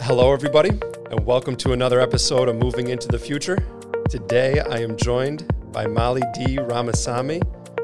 Hello, 0.00 0.32
everybody, 0.32 0.70
and 1.10 1.26
welcome 1.26 1.56
to 1.56 1.72
another 1.72 2.00
episode 2.00 2.48
of 2.48 2.56
Moving 2.56 2.88
into 2.88 3.08
the 3.08 3.18
Future. 3.18 3.56
Today, 4.08 4.60
I 4.60 4.78
am 4.78 4.96
joined 4.96 5.50
by 5.72 5.86
Molly 5.86 6.22
D. 6.34 6.56
Ramasamy, 6.58 7.42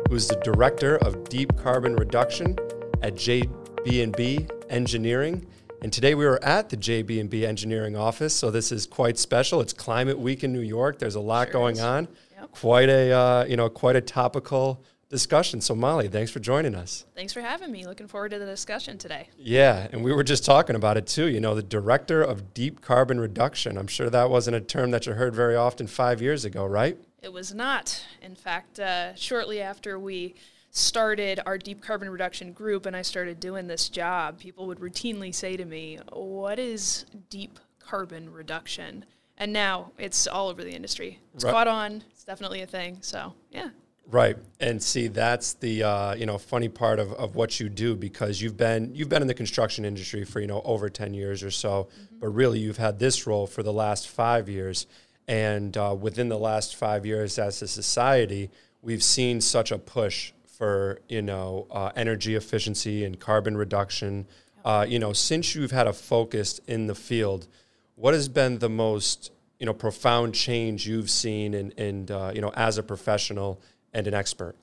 who's 0.09 0.29
the 0.29 0.37
Director 0.37 0.97
of 0.99 1.29
Deep 1.29 1.57
Carbon 1.57 1.97
Reduction 1.97 2.57
at 3.03 3.15
JB&B 3.15 4.47
Engineering. 4.71 5.47
And 5.83 5.93
today 5.93 6.15
we 6.15 6.25
are 6.27 6.43
at 6.45 6.69
the 6.69 6.77
JB&B 6.77 7.45
Engineering 7.45 7.97
office, 7.97 8.35
so 8.35 8.51
this 8.51 8.71
is 8.71 8.87
quite 8.87 9.19
special. 9.19 9.61
It's 9.61 9.73
Climate 9.73 10.19
Week 10.19 10.45
in 10.45 10.53
New 10.53 10.61
York. 10.61 10.99
There's 10.99 11.17
a 11.17 11.21
lot 11.21 11.49
Sure 11.49 11.53
going 11.53 11.77
is. 11.77 11.83
on. 11.83 12.09
Yep. 12.39 12.53
Quite 12.53 12.89
a 12.89 13.13
uh, 13.13 13.45
you 13.49 13.57
know 13.57 13.69
quite 13.69 13.97
a 13.97 14.01
topical 14.01 14.85
discussion. 15.13 15.61
So 15.61 15.77
Molly, 15.77 16.09
thanks 16.09 16.33
for 16.33 16.41
joining 16.41 16.75
us. 16.75 17.05
Thanks 17.15 17.33
for 17.33 17.41
having 17.43 17.71
me. 17.71 17.87
Looking 17.87 18.09
forward 18.09 18.31
to 18.31 18.39
the 18.41 18.47
discussion 18.47 18.99
today. 18.99 19.29
Yeah, 19.39 19.87
and 19.93 20.03
we 20.03 20.13
were 20.13 20.25
just 20.25 20.45
talking 20.45 20.75
about 20.75 20.97
it 20.97 21.07
too. 21.07 21.27
You 21.27 21.39
know, 21.39 21.55
the 21.55 21.63
director 21.63 22.23
of 22.23 22.55
deep 22.55 22.81
carbon 22.81 23.21
reduction. 23.21 23.79
I'm 23.79 23.87
sure 23.87 24.11
that 24.11 24.31
wasn't 24.31 24.57
a 24.57 24.61
term 24.61 24.91
that 24.91 25.07
you 25.07 25.13
heard 25.13 25.37
very 25.37 25.55
often 25.55 25.87
five 25.87 26.21
years 26.21 26.45
ago, 26.45 26.65
right? 26.67 26.97
It 27.23 27.33
was 27.33 27.55
not. 27.55 28.05
In 28.21 28.35
fact, 28.35 28.81
uh, 28.81 29.15
shortly 29.15 29.61
after 29.61 29.99
we 29.99 30.35
started 30.71 31.39
our 31.45 31.59
deep 31.59 31.83
carbon 31.83 32.09
reduction 32.09 32.53
group 32.53 32.87
and 32.87 32.97
I 32.97 33.03
started 33.03 33.39
doing 33.39 33.67
this 33.67 33.91
job, 33.91 34.39
people 34.41 34.67
would 34.67 34.81
routinely 34.81 35.33
say 35.35 35.57
to 35.57 35.65
me, 35.65 35.99
What 36.11 36.59
is 36.59 37.05
deep 37.29 37.61
carbon 37.79 38.33
reduction? 38.33 39.05
And 39.37 39.53
now 39.53 39.93
it's 39.99 40.27
all 40.27 40.49
over 40.49 40.65
the 40.65 40.73
industry. 40.73 41.19
It's 41.35 41.45
Right. 41.45 41.53
caught 41.53 41.69
on. 41.69 42.03
It's 42.11 42.25
definitely 42.25 42.63
a 42.63 42.67
thing. 42.67 42.99
So, 43.03 43.35
yeah. 43.51 43.69
Right. 44.11 44.37
And 44.61 44.83
see, 44.83 45.09
that's 45.09 45.55
the 45.55 45.85
uh, 45.85 46.15
you 46.15 46.27
know 46.27 46.37
funny 46.37 46.69
part 46.69 46.99
of, 46.99 47.13
of 47.15 47.35
what 47.35 47.59
you 47.59 47.69
do 47.69 47.95
because 47.95 48.43
you've 48.43 48.57
been 48.57 48.95
you've 48.95 49.09
been 49.09 49.23
in 49.23 49.29
the 49.29 49.35
construction 49.35 49.85
industry 49.85 50.25
for 50.25 50.41
you 50.41 50.47
know 50.47 50.61
over 50.65 50.91
ten 50.91 51.15
years 51.15 51.43
or 51.43 51.51
so, 51.51 51.89
but 52.21 52.29
really 52.29 52.59
you've 52.59 52.77
had 52.77 52.99
this 52.99 53.27
role 53.27 53.47
for 53.47 53.63
the 53.63 53.73
last 53.73 54.09
five 54.09 54.49
years, 54.49 54.87
and 55.29 55.77
uh, 55.77 55.97
within 55.99 56.29
the 56.29 56.39
last 56.39 56.77
five 56.77 57.07
years 57.07 57.39
as 57.39 57.63
a 57.63 57.69
society, 57.69 58.51
we've 58.83 59.03
seen 59.03 59.41
such 59.41 59.73
a 59.73 59.79
push 59.79 60.33
for 60.47 61.01
you 61.09 61.23
know 61.23 61.67
uh, 61.71 61.91
energy 61.97 62.35
efficiency 62.35 63.05
and 63.05 63.19
carbon 63.19 63.57
reduction. 63.57 64.27
Uh, 64.65 64.85
you 64.87 64.99
know, 64.99 65.13
since 65.13 65.55
you've 65.55 65.73
had 65.73 65.87
a 65.87 65.93
focus 65.93 66.61
in 66.67 66.87
the 66.87 66.95
field, 66.95 67.49
what 67.95 68.15
has 68.15 68.29
been 68.29 68.59
the 68.59 68.69
most 68.69 69.33
you 69.59 69.65
know 69.65 69.73
profound 69.73 70.35
change 70.35 70.87
you've 70.87 71.09
seen 71.09 71.55
and 71.55 71.73
and 71.79 72.11
uh, 72.11 72.31
you 72.35 72.41
know 72.41 72.53
as 72.55 72.79
a 72.79 72.83
professional 72.83 73.61
and 73.93 74.07
an 74.07 74.15
expert 74.15 74.57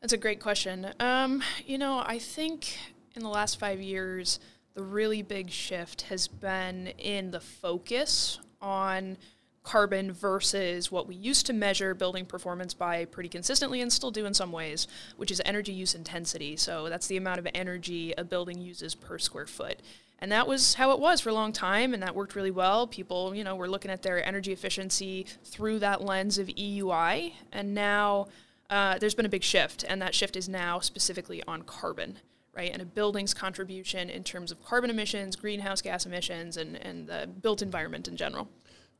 That's 0.00 0.12
a 0.12 0.18
great 0.18 0.40
question. 0.40 0.88
Um, 0.98 1.42
you 1.66 1.78
know, 1.78 2.02
I 2.04 2.18
think 2.18 2.78
in 3.14 3.22
the 3.22 3.28
last 3.28 3.58
five 3.58 3.80
years, 3.80 4.40
the 4.74 4.82
really 4.82 5.22
big 5.22 5.50
shift 5.50 6.02
has 6.02 6.28
been 6.28 6.88
in 6.98 7.32
the 7.32 7.40
focus 7.40 8.38
on 8.62 9.16
carbon 9.62 10.10
versus 10.10 10.90
what 10.90 11.06
we 11.06 11.14
used 11.14 11.46
to 11.46 11.52
measure 11.52 11.94
building 11.94 12.24
performance 12.24 12.72
by 12.72 13.04
pretty 13.04 13.28
consistently 13.28 13.82
and 13.82 13.92
still 13.92 14.10
do 14.10 14.24
in 14.24 14.32
some 14.32 14.52
ways, 14.52 14.88
which 15.16 15.30
is 15.30 15.42
energy 15.44 15.72
use 15.72 15.94
intensity. 15.94 16.56
So 16.56 16.88
that's 16.88 17.06
the 17.08 17.16
amount 17.16 17.40
of 17.40 17.48
energy 17.54 18.14
a 18.16 18.24
building 18.24 18.60
uses 18.60 18.94
per 18.94 19.18
square 19.18 19.46
foot. 19.46 19.80
And 20.22 20.30
that 20.32 20.46
was 20.46 20.74
how 20.74 20.92
it 20.92 21.00
was 21.00 21.20
for 21.20 21.30
a 21.30 21.34
long 21.34 21.52
time, 21.52 21.94
and 21.94 22.02
that 22.02 22.14
worked 22.14 22.34
really 22.34 22.50
well. 22.50 22.86
People, 22.86 23.34
you 23.34 23.42
know, 23.42 23.56
were 23.56 23.68
looking 23.68 23.90
at 23.90 24.02
their 24.02 24.24
energy 24.26 24.52
efficiency 24.52 25.26
through 25.44 25.78
that 25.78 26.02
lens 26.02 26.36
of 26.36 26.48
EUI, 26.48 27.32
and 27.52 27.74
now 27.74 28.26
uh, 28.68 28.98
there's 28.98 29.14
been 29.14 29.26
a 29.26 29.30
big 29.30 29.42
shift, 29.42 29.84
and 29.88 30.02
that 30.02 30.14
shift 30.14 30.36
is 30.36 30.48
now 30.48 30.78
specifically 30.78 31.42
on 31.48 31.62
carbon, 31.62 32.18
right? 32.52 32.70
And 32.70 32.82
a 32.82 32.84
building's 32.84 33.32
contribution 33.32 34.10
in 34.10 34.22
terms 34.22 34.52
of 34.52 34.62
carbon 34.62 34.90
emissions, 34.90 35.36
greenhouse 35.36 35.80
gas 35.80 36.04
emissions, 36.04 36.58
and, 36.58 36.76
and 36.76 37.06
the 37.08 37.26
built 37.40 37.62
environment 37.62 38.06
in 38.06 38.16
general. 38.16 38.48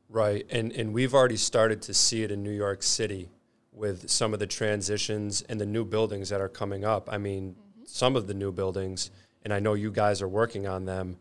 right 0.09 0.45
and 0.49 0.71
and 0.73 0.93
we've 0.93 1.13
already 1.13 1.37
started 1.37 1.81
to 1.83 1.93
see 1.93 2.23
it 2.23 2.31
in 2.31 2.43
New 2.43 2.51
York 2.51 2.83
City 2.83 3.29
with 3.71 4.09
some 4.09 4.33
of 4.33 4.39
the 4.39 4.47
transitions 4.47 5.41
and 5.43 5.61
the 5.61 5.65
new 5.65 5.85
buildings 5.85 6.29
that 6.29 6.41
are 6.41 6.49
coming 6.49 6.83
up 6.83 7.07
I 7.11 7.17
mean 7.17 7.55
some 7.85 8.15
of 8.17 8.27
the 8.27 8.33
new 8.33 8.51
buildings 8.51 9.11
and 9.43 9.53
I 9.53 9.59
know 9.59 9.73
you 9.73 9.91
guys 9.91 10.21
are 10.21 10.27
working 10.27 10.67
on 10.67 10.85
them 10.85 11.17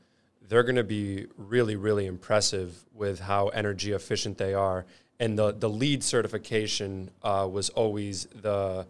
they're 0.48 0.64
going 0.64 0.76
to 0.76 0.84
be 0.84 1.26
really 1.36 1.76
really 1.76 2.06
impressive 2.06 2.84
with 2.94 3.20
how 3.20 3.48
energy 3.48 3.92
efficient 3.92 4.38
they 4.38 4.54
are 4.54 4.86
and 5.18 5.38
the 5.38 5.52
the 5.52 5.68
LEED 5.68 6.02
certification 6.02 7.10
uh, 7.22 7.48
was 7.50 7.68
always 7.70 8.26
the 8.26 8.86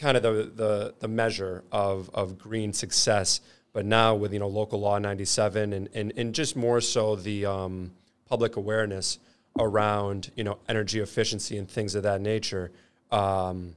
kind 0.00 0.16
of 0.16 0.22
the, 0.22 0.50
the, 0.54 0.94
the 0.98 1.08
measure 1.08 1.62
of, 1.70 2.10
of 2.14 2.38
green 2.38 2.72
success. 2.72 3.40
But 3.72 3.84
now 3.84 4.14
with, 4.14 4.32
you 4.32 4.38
know, 4.38 4.48
local 4.48 4.80
law 4.80 4.98
97 4.98 5.72
and, 5.72 5.88
and, 5.94 6.12
and 6.16 6.34
just 6.34 6.56
more 6.56 6.80
so 6.80 7.14
the 7.14 7.46
um, 7.46 7.92
public 8.28 8.56
awareness 8.56 9.18
around, 9.58 10.30
you 10.34 10.42
know, 10.42 10.58
energy 10.68 11.00
efficiency 11.00 11.58
and 11.58 11.68
things 11.68 11.94
of 11.94 12.02
that 12.02 12.20
nature, 12.20 12.72
um, 13.12 13.76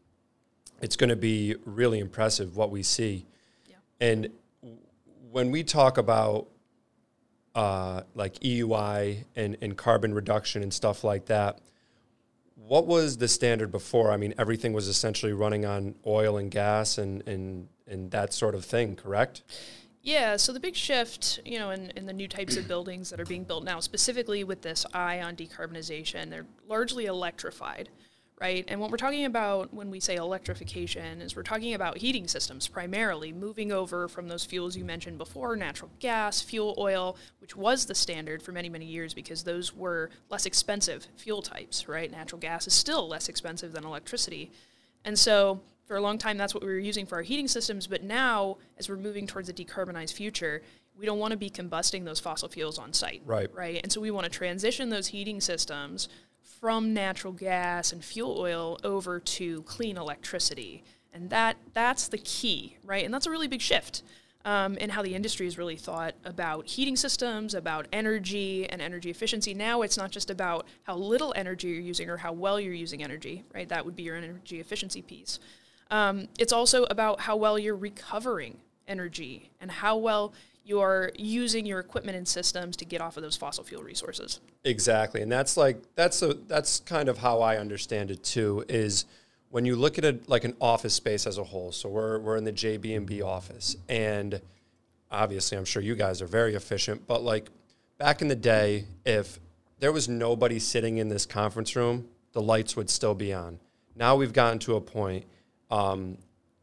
it's 0.81 0.95
going 0.95 1.09
to 1.09 1.15
be 1.15 1.55
really 1.65 1.99
impressive 1.99 2.55
what 2.55 2.71
we 2.71 2.81
see. 2.81 3.25
Yeah. 3.67 3.75
And 3.99 4.29
when 5.33 5.49
we 5.49 5.63
talk 5.63 5.97
about 5.97 6.47
uh, 7.55 8.03
like 8.13 8.35
EUI 8.35 9.25
and, 9.35 9.57
and 9.61 9.75
carbon 9.75 10.13
reduction 10.13 10.61
and 10.61 10.71
stuff 10.71 11.03
like 11.03 11.25
that, 11.25 11.59
what 12.55 12.85
was 12.85 13.17
the 13.17 13.27
standard 13.27 13.71
before? 13.71 14.11
I 14.11 14.17
mean, 14.17 14.35
everything 14.37 14.73
was 14.73 14.87
essentially 14.87 15.33
running 15.33 15.65
on 15.65 15.95
oil 16.05 16.37
and 16.37 16.51
gas 16.51 16.99
and, 16.99 17.27
and, 17.27 17.67
and 17.87 18.11
that 18.11 18.31
sort 18.31 18.53
of 18.53 18.63
thing, 18.63 18.95
correct? 18.95 19.41
Yeah, 20.03 20.37
so 20.37 20.53
the 20.53 20.59
big 20.59 20.75
shift, 20.75 21.39
you 21.45 21.57
know, 21.57 21.71
in, 21.71 21.91
in 21.95 22.05
the 22.05 22.13
new 22.13 22.27
types 22.27 22.55
of 22.55 22.67
buildings 22.67 23.09
that 23.09 23.19
are 23.19 23.25
being 23.25 23.43
built 23.43 23.63
now, 23.63 23.79
specifically 23.79 24.43
with 24.43 24.61
this 24.61 24.85
eye 24.93 25.21
on 25.21 25.35
decarbonization, 25.35 26.29
they're 26.29 26.45
largely 26.67 27.05
electrified, 27.05 27.89
right? 28.39 28.65
And 28.67 28.79
what 28.79 28.91
we're 28.91 28.97
talking 28.97 29.25
about 29.25 29.73
when 29.73 29.89
we 29.89 29.99
say 29.99 30.15
electrification 30.15 31.21
is 31.21 31.35
we're 31.35 31.43
talking 31.43 31.73
about 31.73 31.97
heating 31.97 32.27
systems 32.27 32.67
primarily, 32.67 33.31
moving 33.31 33.71
over 33.71 34.07
from 34.07 34.27
those 34.27 34.43
fuels 34.43 34.75
you 34.75 34.83
mentioned 34.83 35.17
before, 35.17 35.55
natural 35.55 35.91
gas, 35.99 36.41
fuel 36.41 36.75
oil, 36.77 37.15
which 37.39 37.55
was 37.55 37.85
the 37.85 37.95
standard 37.95 38.41
for 38.41 38.51
many, 38.51 38.69
many 38.69 38.85
years 38.85 39.13
because 39.13 39.43
those 39.43 39.75
were 39.75 40.09
less 40.29 40.45
expensive 40.45 41.07
fuel 41.15 41.41
types, 41.41 41.87
right? 41.87 42.11
Natural 42.11 42.39
gas 42.39 42.67
is 42.67 42.73
still 42.73 43.07
less 43.07 43.29
expensive 43.29 43.71
than 43.71 43.85
electricity. 43.85 44.51
And 45.05 45.17
so 45.17 45.61
for 45.85 45.97
a 45.97 46.01
long 46.01 46.17
time, 46.17 46.37
that's 46.37 46.53
what 46.53 46.63
we 46.63 46.69
were 46.69 46.79
using 46.79 47.05
for 47.05 47.15
our 47.15 47.21
heating 47.21 47.47
systems. 47.47 47.87
But 47.87 48.03
now, 48.03 48.57
as 48.77 48.89
we're 48.89 48.97
moving 48.97 49.27
towards 49.27 49.49
a 49.49 49.53
decarbonized 49.53 50.13
future, 50.13 50.61
we 50.97 51.05
don't 51.05 51.19
want 51.19 51.31
to 51.31 51.37
be 51.37 51.49
combusting 51.49 52.05
those 52.05 52.19
fossil 52.19 52.49
fuels 52.49 52.77
on 52.77 52.93
site. 52.93 53.21
Right. 53.25 53.53
Right. 53.53 53.79
And 53.83 53.91
so 53.91 54.01
we 54.01 54.11
want 54.11 54.25
to 54.25 54.29
transition 54.29 54.89
those 54.89 55.07
heating 55.07 55.41
systems 55.41 56.07
from 56.63 56.93
natural 56.93 57.33
gas 57.33 57.91
and 57.91 58.05
fuel 58.05 58.37
oil 58.39 58.79
over 58.85 59.19
to 59.19 59.63
clean 59.63 59.97
electricity. 59.97 60.81
And 61.13 61.29
that 61.29 61.57
that's 61.73 62.07
the 62.07 62.17
key, 62.19 62.77
right? 62.85 63.03
And 63.03 63.13
that's 63.13 63.25
a 63.25 63.29
really 63.29 63.49
big 63.49 63.59
shift 63.59 64.01
um, 64.45 64.77
in 64.77 64.89
how 64.89 65.01
the 65.01 65.13
industry 65.13 65.45
has 65.45 65.57
really 65.57 65.75
thought 65.75 66.15
about 66.23 66.65
heating 66.65 66.95
systems, 66.95 67.53
about 67.53 67.89
energy 67.91 68.65
and 68.69 68.81
energy 68.81 69.09
efficiency. 69.09 69.53
Now 69.53 69.81
it's 69.81 69.97
not 69.97 70.09
just 70.09 70.29
about 70.29 70.65
how 70.83 70.95
little 70.95 71.33
energy 71.35 71.67
you're 71.67 71.81
using 71.81 72.09
or 72.09 72.15
how 72.15 72.31
well 72.31 72.61
you're 72.61 72.73
using 72.73 73.03
energy, 73.03 73.43
right? 73.53 73.67
That 73.67 73.83
would 73.83 73.97
be 73.97 74.03
your 74.03 74.15
energy 74.15 74.61
efficiency 74.61 75.01
piece. 75.01 75.41
Um, 75.91 76.29
it's 76.39 76.53
also 76.53 76.85
about 76.85 77.19
how 77.19 77.35
well 77.35 77.59
you're 77.59 77.75
recovering 77.75 78.59
energy 78.87 79.49
and 79.59 79.69
how 79.69 79.97
well 79.97 80.31
you're 80.63 81.11
using 81.17 81.65
your 81.65 81.79
equipment 81.79 82.17
and 82.17 82.27
systems 82.27 82.77
to 82.77 82.85
get 82.85 83.01
off 83.01 83.17
of 83.17 83.23
those 83.23 83.35
fossil 83.35 83.63
fuel 83.63 83.83
resources. 83.83 84.39
Exactly, 84.63 85.21
and 85.21 85.31
that's 85.31 85.57
like 85.57 85.81
that's 85.95 86.21
a 86.21 86.33
that's 86.47 86.79
kind 86.81 87.09
of 87.09 87.17
how 87.17 87.41
I 87.41 87.57
understand 87.57 88.11
it 88.11 88.23
too. 88.23 88.63
Is 88.69 89.05
when 89.49 89.65
you 89.65 89.75
look 89.75 89.97
at 89.97 90.05
it 90.05 90.27
like 90.27 90.45
an 90.45 90.55
office 90.59 90.93
space 90.93 91.27
as 91.27 91.37
a 91.37 91.43
whole. 91.43 91.71
So 91.71 91.89
we're 91.89 92.19
we're 92.19 92.37
in 92.37 92.43
the 92.43 92.53
JB&B 92.53 93.21
office, 93.21 93.75
and 93.89 94.41
obviously, 95.11 95.57
I'm 95.57 95.65
sure 95.65 95.81
you 95.81 95.95
guys 95.95 96.21
are 96.21 96.27
very 96.27 96.55
efficient. 96.55 97.05
But 97.07 97.23
like 97.23 97.49
back 97.97 98.21
in 98.21 98.29
the 98.29 98.35
day, 98.35 98.85
if 99.05 99.39
there 99.79 99.91
was 99.91 100.07
nobody 100.07 100.59
sitting 100.59 100.97
in 100.97 101.09
this 101.09 101.25
conference 101.25 101.75
room, 101.75 102.07
the 102.31 102.41
lights 102.41 102.75
would 102.75 102.89
still 102.89 103.13
be 103.13 103.33
on. 103.33 103.59
Now 103.95 104.15
we've 104.15 104.33
gotten 104.33 104.59
to 104.59 104.75
a 104.75 104.81
point. 104.81 105.25
Um, 105.69 106.17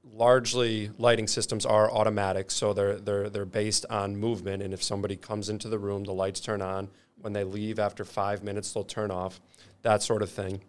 largely 0.04 0.90
lighting 0.98 1.26
systems 1.26 1.66
are 1.66 1.90
automatic, 1.90 2.50
so 2.50 2.72
they're 2.72 2.98
they're 2.98 3.28
they're 3.28 3.44
based 3.44 3.86
on 3.90 4.16
movement. 4.16 4.62
And 4.62 4.72
if 4.72 4.82
somebody 4.82 5.16
comes 5.16 5.48
into 5.48 5.68
the 5.68 5.78
room, 5.78 6.04
the 6.04 6.12
lights 6.12 6.40
turn 6.40 6.62
on. 6.62 6.88
When 7.20 7.32
they 7.32 7.44
leave 7.44 7.78
after 7.78 8.04
five 8.04 8.42
minutes, 8.42 8.72
they'll 8.72 8.84
turn 8.84 9.10
off. 9.10 9.40
That 9.82 10.02
sort 10.02 10.22
of 10.22 10.30
thing. 10.30 10.62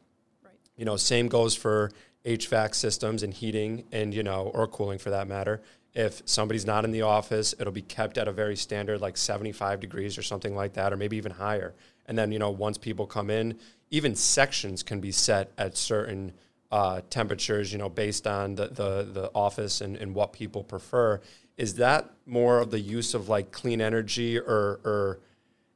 Right. 0.44 0.54
You 0.76 0.86
know, 0.86 0.98
same 0.98 1.28
goes 1.28 1.56
for 1.56 1.92
HVAC 2.26 2.76
systems 2.76 3.24
and 3.24 3.34
heating, 3.34 3.86
and 3.92 4.14
you 4.14 4.24
know, 4.24 4.52
or 4.54 4.68
cooling 4.68 5.00
for 5.00 5.10
that 5.12 5.28
matter. 5.28 5.62
If 5.94 6.22
somebody's 6.26 6.66
not 6.66 6.86
in 6.86 6.92
the 6.92 7.02
office, 7.02 7.54
it'll 7.60 7.74
be 7.74 7.82
kept 7.82 8.18
at 8.18 8.28
a 8.28 8.32
very 8.32 8.56
standard, 8.56 9.02
like 9.02 9.18
75 9.18 9.82
degrees 9.82 10.18
or 10.18 10.24
something 10.24 10.56
like 10.56 10.74
that, 10.74 10.94
or 10.94 10.98
maybe 10.98 11.18
even 11.18 11.34
higher. 11.34 11.74
And 12.06 12.18
then, 12.18 12.32
you 12.32 12.40
know, 12.40 12.50
once 12.50 12.78
people 12.78 13.06
come 13.06 13.30
in, 13.30 13.60
even 13.90 14.16
sections 14.16 14.84
can 14.84 15.02
be 15.02 15.12
set 15.12 15.52
at 15.58 15.76
certain 15.76 16.32
uh, 16.72 17.02
temperatures, 17.10 17.72
you 17.72 17.78
know, 17.78 17.90
based 17.90 18.26
on 18.28 18.56
the, 18.56 18.68
the, 18.68 19.08
the 19.12 19.32
office 19.36 19.82
and, 19.82 19.98
and 19.98 20.16
what 20.16 20.32
people 20.34 20.64
prefer. 20.64 21.20
Is 21.58 21.76
that 21.76 22.10
more 22.26 22.60
of 22.60 22.72
the 22.72 22.80
use 22.80 23.14
of 23.14 23.28
like 23.30 23.52
clean 23.52 23.82
energy 23.82 24.40
or, 24.40 24.80
or 24.84 25.20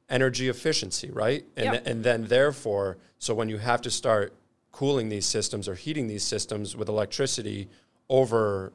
energy 0.08 0.48
efficiency, 0.48 1.10
right? 1.10 1.44
And 1.56 1.74
Yep. 1.74 1.86
and 1.86 2.04
then 2.04 2.26
therefore, 2.26 2.96
so 3.18 3.34
when 3.34 3.48
you 3.48 3.58
have 3.58 3.82
to 3.82 3.90
start 3.90 4.32
cooling 4.72 5.08
these 5.08 5.26
systems 5.26 5.68
or 5.68 5.74
heating 5.74 6.06
these 6.08 6.24
systems 6.24 6.76
with 6.76 6.88
electricity 6.88 7.68
over 8.08 8.72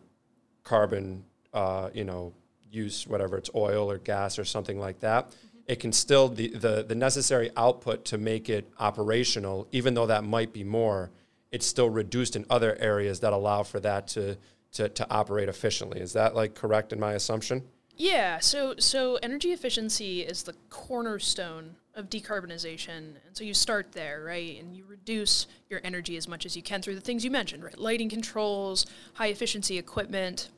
carbon, 0.63 1.23
uh, 1.53 1.89
you 1.93 2.03
know, 2.03 2.33
use 2.71 3.07
whatever 3.07 3.37
it's 3.37 3.49
oil 3.55 3.89
or 3.89 3.97
gas 3.97 4.39
or 4.39 4.45
something 4.45 4.79
like 4.79 4.99
that, 4.99 5.31
it 5.67 5.79
can 5.79 5.91
still 5.91 6.29
the, 6.29 6.49
the 6.49 6.83
the 6.83 6.95
necessary 6.95 7.49
output 7.57 8.05
to 8.05 8.17
make 8.17 8.49
it 8.49 8.69
operational, 8.79 9.67
even 9.71 9.93
though 9.93 10.05
that 10.07 10.23
might 10.23 10.53
be 10.53 10.63
more, 10.63 11.11
it's 11.51 11.65
still 11.65 11.89
reduced 11.89 12.35
in 12.35 12.45
other 12.49 12.77
areas 12.79 13.19
that 13.19 13.33
allow 13.33 13.63
for 13.63 13.79
that 13.79 14.07
to 14.09 14.37
to, 14.73 14.87
to 14.87 15.05
operate 15.11 15.49
efficiently. 15.49 15.99
Is 15.99 16.13
that 16.13 16.33
like 16.33 16.55
correct 16.55 16.93
in 16.93 16.99
my 16.99 17.13
assumption? 17.13 17.63
Yeah, 17.97 18.39
so 18.39 18.75
so 18.79 19.19
energy 19.21 19.51
efficiency 19.51 20.21
is 20.21 20.43
the 20.43 20.55
cornerstone 20.69 21.75
of 21.93 22.09
decarbonization. 22.09 22.97
And 22.97 23.33
so 23.33 23.43
you 23.43 23.53
start 23.53 23.91
there, 23.91 24.23
right? 24.23 24.59
And 24.61 24.75
you 24.75 24.85
reduce 24.85 25.47
your 25.69 25.81
energy 25.83 26.15
as 26.15 26.27
much 26.27 26.45
as 26.45 26.55
you 26.55 26.63
can 26.63 26.81
through 26.81 26.95
the 26.95 27.01
things 27.01 27.25
you 27.25 27.31
mentioned, 27.31 27.63
right? 27.63 27.77
Lighting 27.77 28.09
controls, 28.09 28.85
high 29.15 29.27
efficiency 29.27 29.77
equipment. 29.77 30.49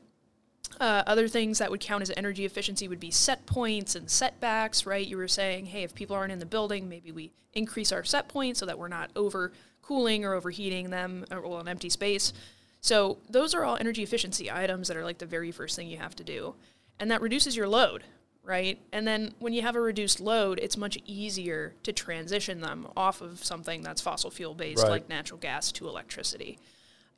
Uh, 0.80 1.02
other 1.06 1.28
things 1.28 1.58
that 1.58 1.70
would 1.70 1.80
count 1.80 2.02
as 2.02 2.12
energy 2.16 2.44
efficiency 2.44 2.88
would 2.88 3.00
be 3.00 3.10
set 3.10 3.46
points 3.46 3.94
and 3.94 4.08
setbacks, 4.08 4.86
right? 4.86 5.06
You 5.06 5.16
were 5.16 5.28
saying, 5.28 5.66
hey, 5.66 5.82
if 5.82 5.94
people 5.94 6.16
aren't 6.16 6.32
in 6.32 6.38
the 6.38 6.46
building, 6.46 6.88
maybe 6.88 7.12
we 7.12 7.32
increase 7.52 7.92
our 7.92 8.04
set 8.04 8.28
points 8.28 8.60
so 8.60 8.66
that 8.66 8.78
we're 8.78 8.88
not 8.88 9.10
over 9.14 9.52
cooling 9.86 10.24
or 10.24 10.34
overheating 10.34 10.90
them 10.90 11.24
or 11.30 11.40
well, 11.42 11.60
an 11.60 11.68
empty 11.68 11.90
space. 11.90 12.32
So 12.80 13.18
those 13.30 13.54
are 13.54 13.64
all 13.64 13.76
energy 13.76 14.02
efficiency 14.02 14.50
items 14.50 14.88
that 14.88 14.96
are 14.96 15.04
like 15.04 15.18
the 15.18 15.26
very 15.26 15.50
first 15.50 15.76
thing 15.76 15.88
you 15.88 15.98
have 15.98 16.16
to 16.16 16.24
do. 16.24 16.54
And 17.00 17.10
that 17.10 17.20
reduces 17.22 17.56
your 17.56 17.66
load, 17.68 18.04
right? 18.42 18.78
And 18.92 19.06
then 19.06 19.34
when 19.38 19.52
you 19.52 19.62
have 19.62 19.74
a 19.76 19.80
reduced 19.80 20.20
load, 20.20 20.58
it's 20.60 20.76
much 20.76 20.98
easier 21.06 21.74
to 21.82 21.92
transition 21.92 22.60
them 22.60 22.86
off 22.96 23.20
of 23.20 23.42
something 23.44 23.82
that's 23.82 24.00
fossil 24.00 24.30
fuel 24.30 24.54
based 24.54 24.82
Right. 24.82 24.90
like 24.90 25.08
natural 25.08 25.38
gas 25.40 25.72
to 25.72 25.88
electricity. 25.88 26.58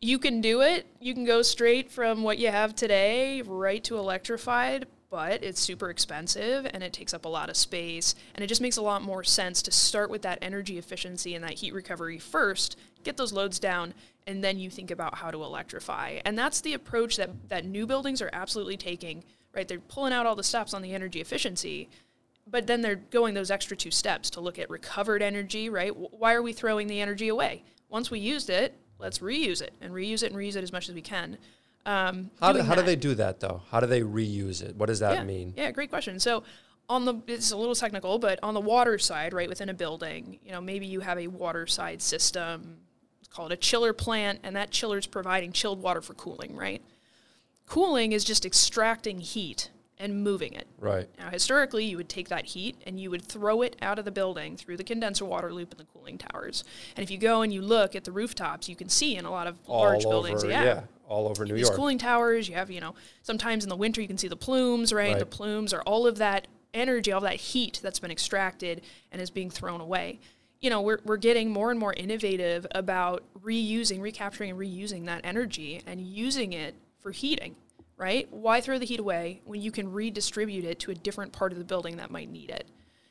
You 0.00 0.18
can 0.18 0.40
do 0.40 0.60
it. 0.60 0.86
You 1.00 1.14
can 1.14 1.24
go 1.24 1.42
straight 1.42 1.90
from 1.90 2.22
what 2.22 2.38
you 2.38 2.48
have 2.50 2.74
today 2.74 3.42
right 3.42 3.82
to 3.84 3.96
electrified, 3.96 4.86
but 5.10 5.42
it's 5.42 5.60
super 5.60 5.90
expensive 5.90 6.66
and 6.72 6.82
it 6.82 6.92
takes 6.92 7.14
up 7.14 7.24
a 7.24 7.28
lot 7.28 7.48
of 7.48 7.56
space. 7.56 8.14
And 8.34 8.42
it 8.42 8.48
just 8.48 8.60
makes 8.60 8.76
a 8.76 8.82
lot 8.82 9.02
more 9.02 9.24
sense 9.24 9.62
to 9.62 9.70
start 9.70 10.10
with 10.10 10.22
that 10.22 10.38
energy 10.42 10.78
efficiency 10.78 11.34
and 11.34 11.44
that 11.44 11.54
heat 11.54 11.74
recovery 11.74 12.18
first, 12.18 12.76
get 13.04 13.16
those 13.16 13.32
loads 13.32 13.58
down, 13.58 13.94
and 14.26 14.42
then 14.42 14.58
you 14.58 14.70
think 14.70 14.90
about 14.90 15.16
how 15.16 15.30
to 15.30 15.42
electrify. 15.42 16.18
And 16.24 16.36
that's 16.36 16.60
the 16.60 16.74
approach 16.74 17.16
that, 17.16 17.48
that 17.48 17.64
new 17.64 17.86
buildings 17.86 18.20
are 18.20 18.30
absolutely 18.32 18.76
taking, 18.76 19.24
right? 19.54 19.66
They're 19.66 19.78
pulling 19.78 20.12
out 20.12 20.26
all 20.26 20.36
the 20.36 20.42
stops 20.42 20.74
on 20.74 20.82
the 20.82 20.94
energy 20.94 21.20
efficiency, 21.20 21.88
but 22.46 22.66
then 22.66 22.80
they're 22.80 22.96
going 22.96 23.34
those 23.34 23.50
extra 23.50 23.76
two 23.76 23.90
steps 23.90 24.30
to 24.30 24.40
look 24.40 24.58
at 24.58 24.70
recovered 24.70 25.22
energy, 25.22 25.68
right? 25.68 25.94
Why 25.96 26.34
are 26.34 26.42
we 26.42 26.52
throwing 26.52 26.86
the 26.86 27.00
energy 27.00 27.28
away? 27.28 27.64
Once 27.88 28.10
we 28.10 28.18
used 28.18 28.50
it, 28.50 28.74
let's 28.98 29.20
reuse 29.20 29.62
it 29.62 29.74
and 29.80 29.92
reuse 29.92 30.22
it 30.22 30.32
and 30.32 30.36
reuse 30.36 30.56
it 30.56 30.62
as 30.62 30.72
much 30.72 30.88
as 30.88 30.94
we 30.94 31.02
can. 31.02 31.38
Um, 31.86 32.32
How 32.40 32.52
do, 32.52 32.62
how 32.62 32.74
do 32.74 32.82
they 32.82 32.96
do 32.96 33.14
that 33.14 33.38
though? 33.38 33.62
How 33.70 33.78
do 33.78 33.86
they 33.86 34.02
reuse 34.02 34.60
it? 34.60 34.74
What 34.74 34.86
does 34.86 34.98
that 34.98 35.14
yeah. 35.14 35.24
mean? 35.24 35.54
Yeah, 35.56 35.70
great 35.70 35.88
question. 35.88 36.18
So 36.18 36.42
on 36.88 37.04
the 37.04 37.14
it's 37.28 37.52
a 37.52 37.56
little 37.56 37.76
technical, 37.76 38.18
but 38.18 38.40
on 38.42 38.54
the 38.54 38.60
water 38.60 38.98
side, 38.98 39.32
right 39.32 39.48
within 39.48 39.68
a 39.68 39.74
building, 39.74 40.40
you 40.44 40.50
know, 40.50 40.60
maybe 40.60 40.86
you 40.86 41.00
have 41.00 41.16
a 41.16 41.28
water 41.28 41.64
side 41.66 42.02
system, 42.02 42.78
It's 43.20 43.28
called 43.28 43.52
a 43.52 43.56
chiller 43.56 43.92
plant, 43.92 44.40
and 44.42 44.56
that 44.56 44.72
chiller 44.72 44.98
is 44.98 45.06
providing 45.06 45.52
chilled 45.52 45.80
water 45.80 46.00
for 46.00 46.14
cooling, 46.14 46.56
right? 46.56 46.82
Cooling 47.66 48.12
is 48.12 48.24
just 48.24 48.44
extracting 48.44 49.20
heat 49.20 49.70
and 49.98 50.22
moving 50.22 50.52
it. 50.52 50.66
Right. 50.78 51.08
Now, 51.18 51.30
historically, 51.30 51.84
you 51.84 51.96
would 51.96 52.08
take 52.08 52.28
that 52.28 52.46
heat 52.46 52.76
and 52.84 53.00
you 53.00 53.10
would 53.10 53.24
throw 53.24 53.62
it 53.62 53.76
out 53.80 53.98
of 53.98 54.04
the 54.04 54.10
building 54.10 54.56
through 54.56 54.76
the 54.76 54.84
condenser 54.84 55.24
water 55.24 55.52
loop 55.52 55.72
in 55.72 55.78
the 55.78 55.84
cooling 55.84 56.18
towers. 56.18 56.64
And 56.96 57.02
if 57.02 57.10
you 57.10 57.18
go 57.18 57.42
and 57.42 57.52
you 57.52 57.62
look 57.62 57.96
at 57.96 58.04
the 58.04 58.12
rooftops, 58.12 58.68
you 58.68 58.76
can 58.76 58.88
see 58.88 59.16
in 59.16 59.24
a 59.24 59.30
lot 59.30 59.46
of 59.46 59.56
All 59.66 59.80
large 59.80 60.04
over, 60.04 60.10
buildings, 60.10 60.44
yeah. 60.44 60.82
All 61.08 61.28
over 61.28 61.44
New 61.44 61.56
York. 61.56 61.74
cooling 61.74 61.98
towers. 61.98 62.48
You 62.48 62.54
have, 62.54 62.70
you 62.70 62.80
know, 62.80 62.94
sometimes 63.22 63.64
in 63.64 63.70
the 63.70 63.76
winter 63.76 64.00
you 64.00 64.08
can 64.08 64.18
see 64.18 64.28
the 64.28 64.36
plumes, 64.36 64.92
right? 64.92 65.12
Right. 65.12 65.18
The 65.18 65.26
plumes 65.26 65.72
are 65.72 65.82
all 65.82 66.06
of 66.06 66.18
that 66.18 66.46
energy, 66.74 67.12
all 67.12 67.20
that 67.22 67.36
heat 67.36 67.80
that's 67.82 67.98
been 67.98 68.10
extracted 68.10 68.82
and 69.10 69.20
is 69.20 69.30
being 69.30 69.50
thrown 69.50 69.80
away. 69.80 70.20
You 70.60 70.70
know, 70.70 70.80
we're, 70.80 70.98
we're 71.04 71.16
getting 71.16 71.50
more 71.50 71.70
and 71.70 71.78
more 71.78 71.92
innovative 71.92 72.66
about 72.72 73.22
reusing, 73.42 74.00
recapturing, 74.00 74.50
and 74.50 74.58
reusing 74.58 75.06
that 75.06 75.20
energy 75.24 75.82
and 75.86 76.00
using 76.00 76.52
it 76.52 76.74
for 77.00 77.12
heating, 77.12 77.56
right? 77.96 78.26
Why 78.30 78.60
throw 78.60 78.78
the 78.78 78.86
heat 78.86 79.00
away 79.00 79.42
when 79.44 79.60
you 79.60 79.70
can 79.70 79.92
redistribute 79.92 80.64
it 80.64 80.78
to 80.80 80.90
a 80.90 80.94
different 80.94 81.32
part 81.32 81.52
of 81.52 81.58
the 81.58 81.64
building 81.64 81.96
that 81.96 82.10
might 82.10 82.30
need 82.30 82.50
it? 82.50 82.66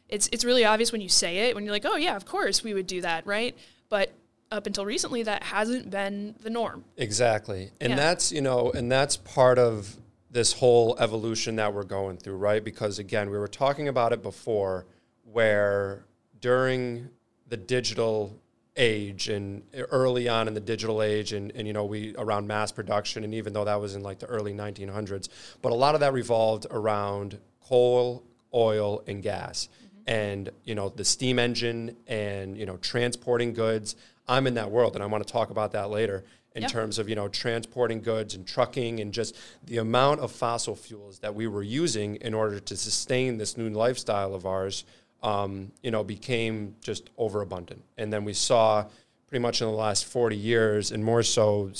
It's, 0.10 0.28
it's 0.32 0.46
really 0.46 0.66
obvious 0.66 0.92
when 0.92 1.02
you 1.02 1.10
say 1.10 1.50
it, 1.50 1.56
when 1.56 1.64
you're 1.64 1.74
like, 1.74 1.86
oh, 1.86 1.96
yeah, 1.96 2.16
of 2.16 2.26
course 2.26 2.64
we 2.64 2.74
would 2.74 2.88
do 2.88 3.02
that, 3.02 3.26
right? 3.26 3.56
But 3.90 4.12
up 4.52 4.68
until 4.68 4.86
recently, 4.86 5.24
that 5.24 5.44
hasn't 5.44 5.90
been 5.90 6.36
the 6.42 6.50
norm. 6.50 6.86
Exactly. 6.98 7.72
And 7.82 7.92
Yeah. 7.92 7.96
that's, 7.96 8.32
you 8.32 8.42
know, 8.42 8.72
and 8.72 8.92
that's 8.92 9.18
part 9.18 9.58
of 9.58 9.98
this 10.30 10.54
whole 10.54 10.98
evolution 11.00 11.56
that 11.56 11.74
we're 11.74 11.84
going 11.84 12.18
through, 12.18 12.36
right? 12.38 12.64
Because 12.64 13.00
again, 13.00 13.30
we 13.30 13.38
were 13.38 13.48
talking 13.48 13.88
about 13.88 14.12
it 14.14 14.22
before 14.22 14.86
where 15.24 16.06
during 16.40 17.10
the 17.48 17.58
digital 17.58 18.40
age 18.78 19.30
and 19.30 19.64
early 19.92 20.28
on 20.28 20.48
in 20.48 20.54
the 20.54 20.60
digital 20.60 21.02
age 21.02 21.32
and, 21.32 21.52
and 21.56 21.66
you 21.66 21.72
know 21.72 21.86
we 21.86 22.14
around 22.18 22.46
mass 22.46 22.72
production 22.72 23.24
and 23.24 23.34
even 23.34 23.54
though 23.54 23.64
that 23.64 23.80
was 23.80 23.96
in 23.96 24.04
like 24.04 24.20
the 24.20 24.26
early 24.26 24.54
1900s 24.54 25.30
but 25.62 25.72
a 25.72 25.76
lot 25.76 25.96
of 25.96 26.02
that 26.02 26.12
revolved 26.12 26.68
around 26.72 27.40
coal 27.62 28.22
oil 28.54 29.02
and 29.08 29.24
gas 29.24 29.70
mm-hmm. 29.78 30.10
and 30.10 30.50
you 30.66 30.76
know 30.76 30.90
the 30.90 31.06
steam 31.06 31.40
engine 31.40 31.96
and 32.08 32.58
you 32.58 32.66
know 32.66 32.76
transporting 32.78 33.54
goods 33.54 33.96
i'm 34.28 34.48
in 34.48 34.54
that 34.56 34.70
world 34.72 34.96
and 34.96 35.04
i 35.04 35.08
want 35.08 35.26
to 35.26 35.32
talk 35.32 35.50
about 35.50 35.72
that 35.72 35.90
later 35.90 36.24
in 36.56 36.62
Yeah. 36.64 36.68
terms 36.70 36.98
of 37.00 37.10
you 37.10 37.16
know 37.16 37.28
transporting 37.28 38.02
goods 38.02 38.34
and 38.36 38.48
trucking 38.48 39.00
and 39.02 39.14
just 39.14 39.36
the 39.66 39.78
amount 39.78 40.22
of 40.22 40.32
fossil 40.32 40.76
fuels 40.76 41.20
that 41.20 41.36
we 41.36 41.48
were 41.48 41.64
using 41.64 42.16
in 42.18 42.34
order 42.34 42.60
to 42.60 42.76
sustain 42.78 43.38
this 43.38 43.58
new 43.58 43.70
lifestyle 43.70 44.34
of 44.34 44.46
ours 44.46 44.86
um, 45.24 45.72
you 45.82 45.92
know 45.92 46.04
became 46.04 46.76
just 46.82 47.10
overabundant 47.18 47.84
and 47.98 48.12
then 48.14 48.24
we 48.24 48.34
saw 48.34 48.86
pretty 49.28 49.42
much 49.42 49.62
in 49.62 49.68
the 49.68 49.74
last 49.74 50.06
40 50.06 50.36
years 50.38 50.92
and 50.92 51.04
more 51.04 51.24
so 51.24 51.72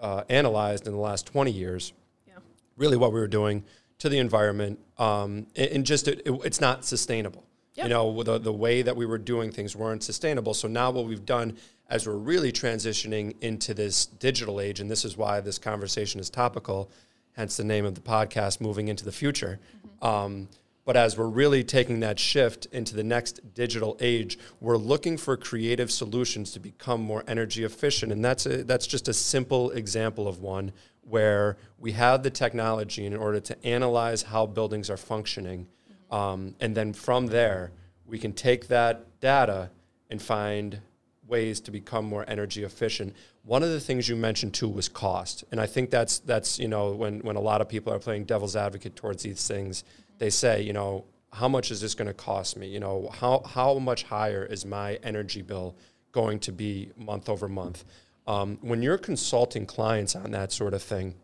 uh, 0.00 0.24
analyzed 0.28 0.86
in 0.86 0.92
the 0.92 0.98
last 1.00 1.26
20 1.26 1.50
years 1.50 1.92
Yeah. 2.28 2.34
really 2.76 2.96
what 2.96 3.12
we 3.12 3.20
were 3.20 3.28
doing 3.28 3.64
to 3.98 4.08
the 4.08 4.18
environment 4.18 4.78
um, 4.98 5.46
and, 5.56 5.70
and 5.70 5.86
just 5.86 6.08
it, 6.08 6.20
it- 6.26 6.40
it's 6.44 6.60
not 6.60 6.84
sustainable 6.84 7.44
Yeah. 7.74 7.84
you 7.84 7.90
know 7.90 8.22
the, 8.22 8.38
the 8.38 8.52
way 8.52 8.82
that 8.82 8.96
we 8.96 9.06
were 9.06 9.18
doing 9.18 9.50
things 9.50 9.74
weren't 9.74 10.02
sustainable 10.02 10.52
so 10.52 10.68
now 10.68 10.90
what 10.90 11.06
we've 11.06 11.24
done 11.24 11.56
as 11.88 12.06
we're 12.06 12.16
really 12.16 12.52
transitioning 12.52 13.34
into 13.40 13.72
this 13.72 14.06
digital 14.06 14.60
age 14.60 14.80
and 14.80 14.90
this 14.90 15.04
is 15.04 15.16
why 15.16 15.40
this 15.40 15.58
conversation 15.58 16.20
is 16.20 16.28
topical 16.28 16.90
hence 17.32 17.56
the 17.56 17.64
name 17.64 17.86
of 17.86 17.94
the 17.94 18.00
podcast 18.00 18.60
moving 18.60 18.88
into 18.88 19.04
the 19.04 19.12
future 19.12 19.58
um, 20.02 20.48
but 20.84 20.96
as 20.96 21.16
we're 21.16 21.28
really 21.28 21.62
taking 21.62 22.00
that 22.00 22.18
shift 22.18 22.66
into 22.72 22.96
the 22.96 23.04
next 23.04 23.54
digital 23.54 23.96
age, 24.00 24.38
we're 24.60 24.76
looking 24.76 25.16
for 25.16 25.36
creative 25.36 25.92
solutions 25.92 26.50
to 26.52 26.60
become 26.60 27.00
more 27.00 27.22
energy 27.28 27.62
efficient. 27.62 28.10
And 28.10 28.24
that's, 28.24 28.46
a, 28.46 28.64
that's 28.64 28.86
just 28.86 29.06
a 29.08 29.12
simple 29.12 29.70
example 29.70 30.26
of 30.26 30.40
one 30.40 30.72
where 31.02 31.56
we 31.78 31.92
have 31.92 32.22
the 32.22 32.30
technology 32.30 33.06
in 33.06 33.14
order 33.14 33.38
to 33.40 33.64
analyze 33.64 34.22
how 34.22 34.46
buildings 34.46 34.90
are 34.90 34.96
functioning. 34.96 35.68
Um, 36.12 36.54
and 36.60 36.76
then 36.76 36.92
from 36.92 37.26
there, 37.26 37.72
we 38.06 38.18
can 38.18 38.34
take 38.34 38.68
that 38.68 39.20
data 39.20 39.70
and 40.10 40.20
find 40.20 40.80
ways 41.26 41.60
to 41.60 41.70
become 41.70 42.04
more 42.04 42.24
energy 42.28 42.62
efficient. 42.62 43.16
One 43.44 43.62
of 43.62 43.70
the 43.70 43.80
things 43.80 44.08
you 44.08 44.14
mentioned 44.14 44.52
too 44.52 44.68
was 44.68 44.88
cost, 44.88 45.44
and 45.50 45.58
I 45.60 45.66
think 45.66 45.90
that's 45.90 46.18
that's 46.18 46.58
you 46.58 46.68
know 46.68 46.92
when 46.92 47.20
when 47.20 47.36
a 47.36 47.40
lot 47.40 47.60
of 47.62 47.68
people 47.68 47.92
are 47.92 47.98
playing 47.98 48.24
devil's 48.24 48.54
advocate 48.54 48.94
towards 48.94 49.22
these 49.22 49.48
things, 49.48 49.82
they 50.18 50.30
say 50.30 50.60
you 50.60 50.74
know 50.74 51.06
how 51.32 51.48
much 51.48 51.70
is 51.70 51.80
this 51.80 51.94
going 51.94 52.08
to 52.08 52.14
cost 52.14 52.58
me? 52.58 52.68
You 52.68 52.80
know 52.80 53.08
how 53.12 53.42
how 53.46 53.78
much 53.78 54.02
higher 54.04 54.44
is 54.44 54.66
my 54.66 54.98
energy 55.02 55.40
bill 55.40 55.74
going 56.12 56.38
to 56.40 56.52
be 56.52 56.92
month 56.96 57.30
over 57.30 57.48
month? 57.48 57.84
Um, 58.26 58.58
when 58.60 58.82
you're 58.82 58.98
consulting 58.98 59.66
clients 59.66 60.14
on 60.14 60.30
that 60.32 60.52
sort 60.52 60.74
of 60.74 60.82
thing, 60.82 61.14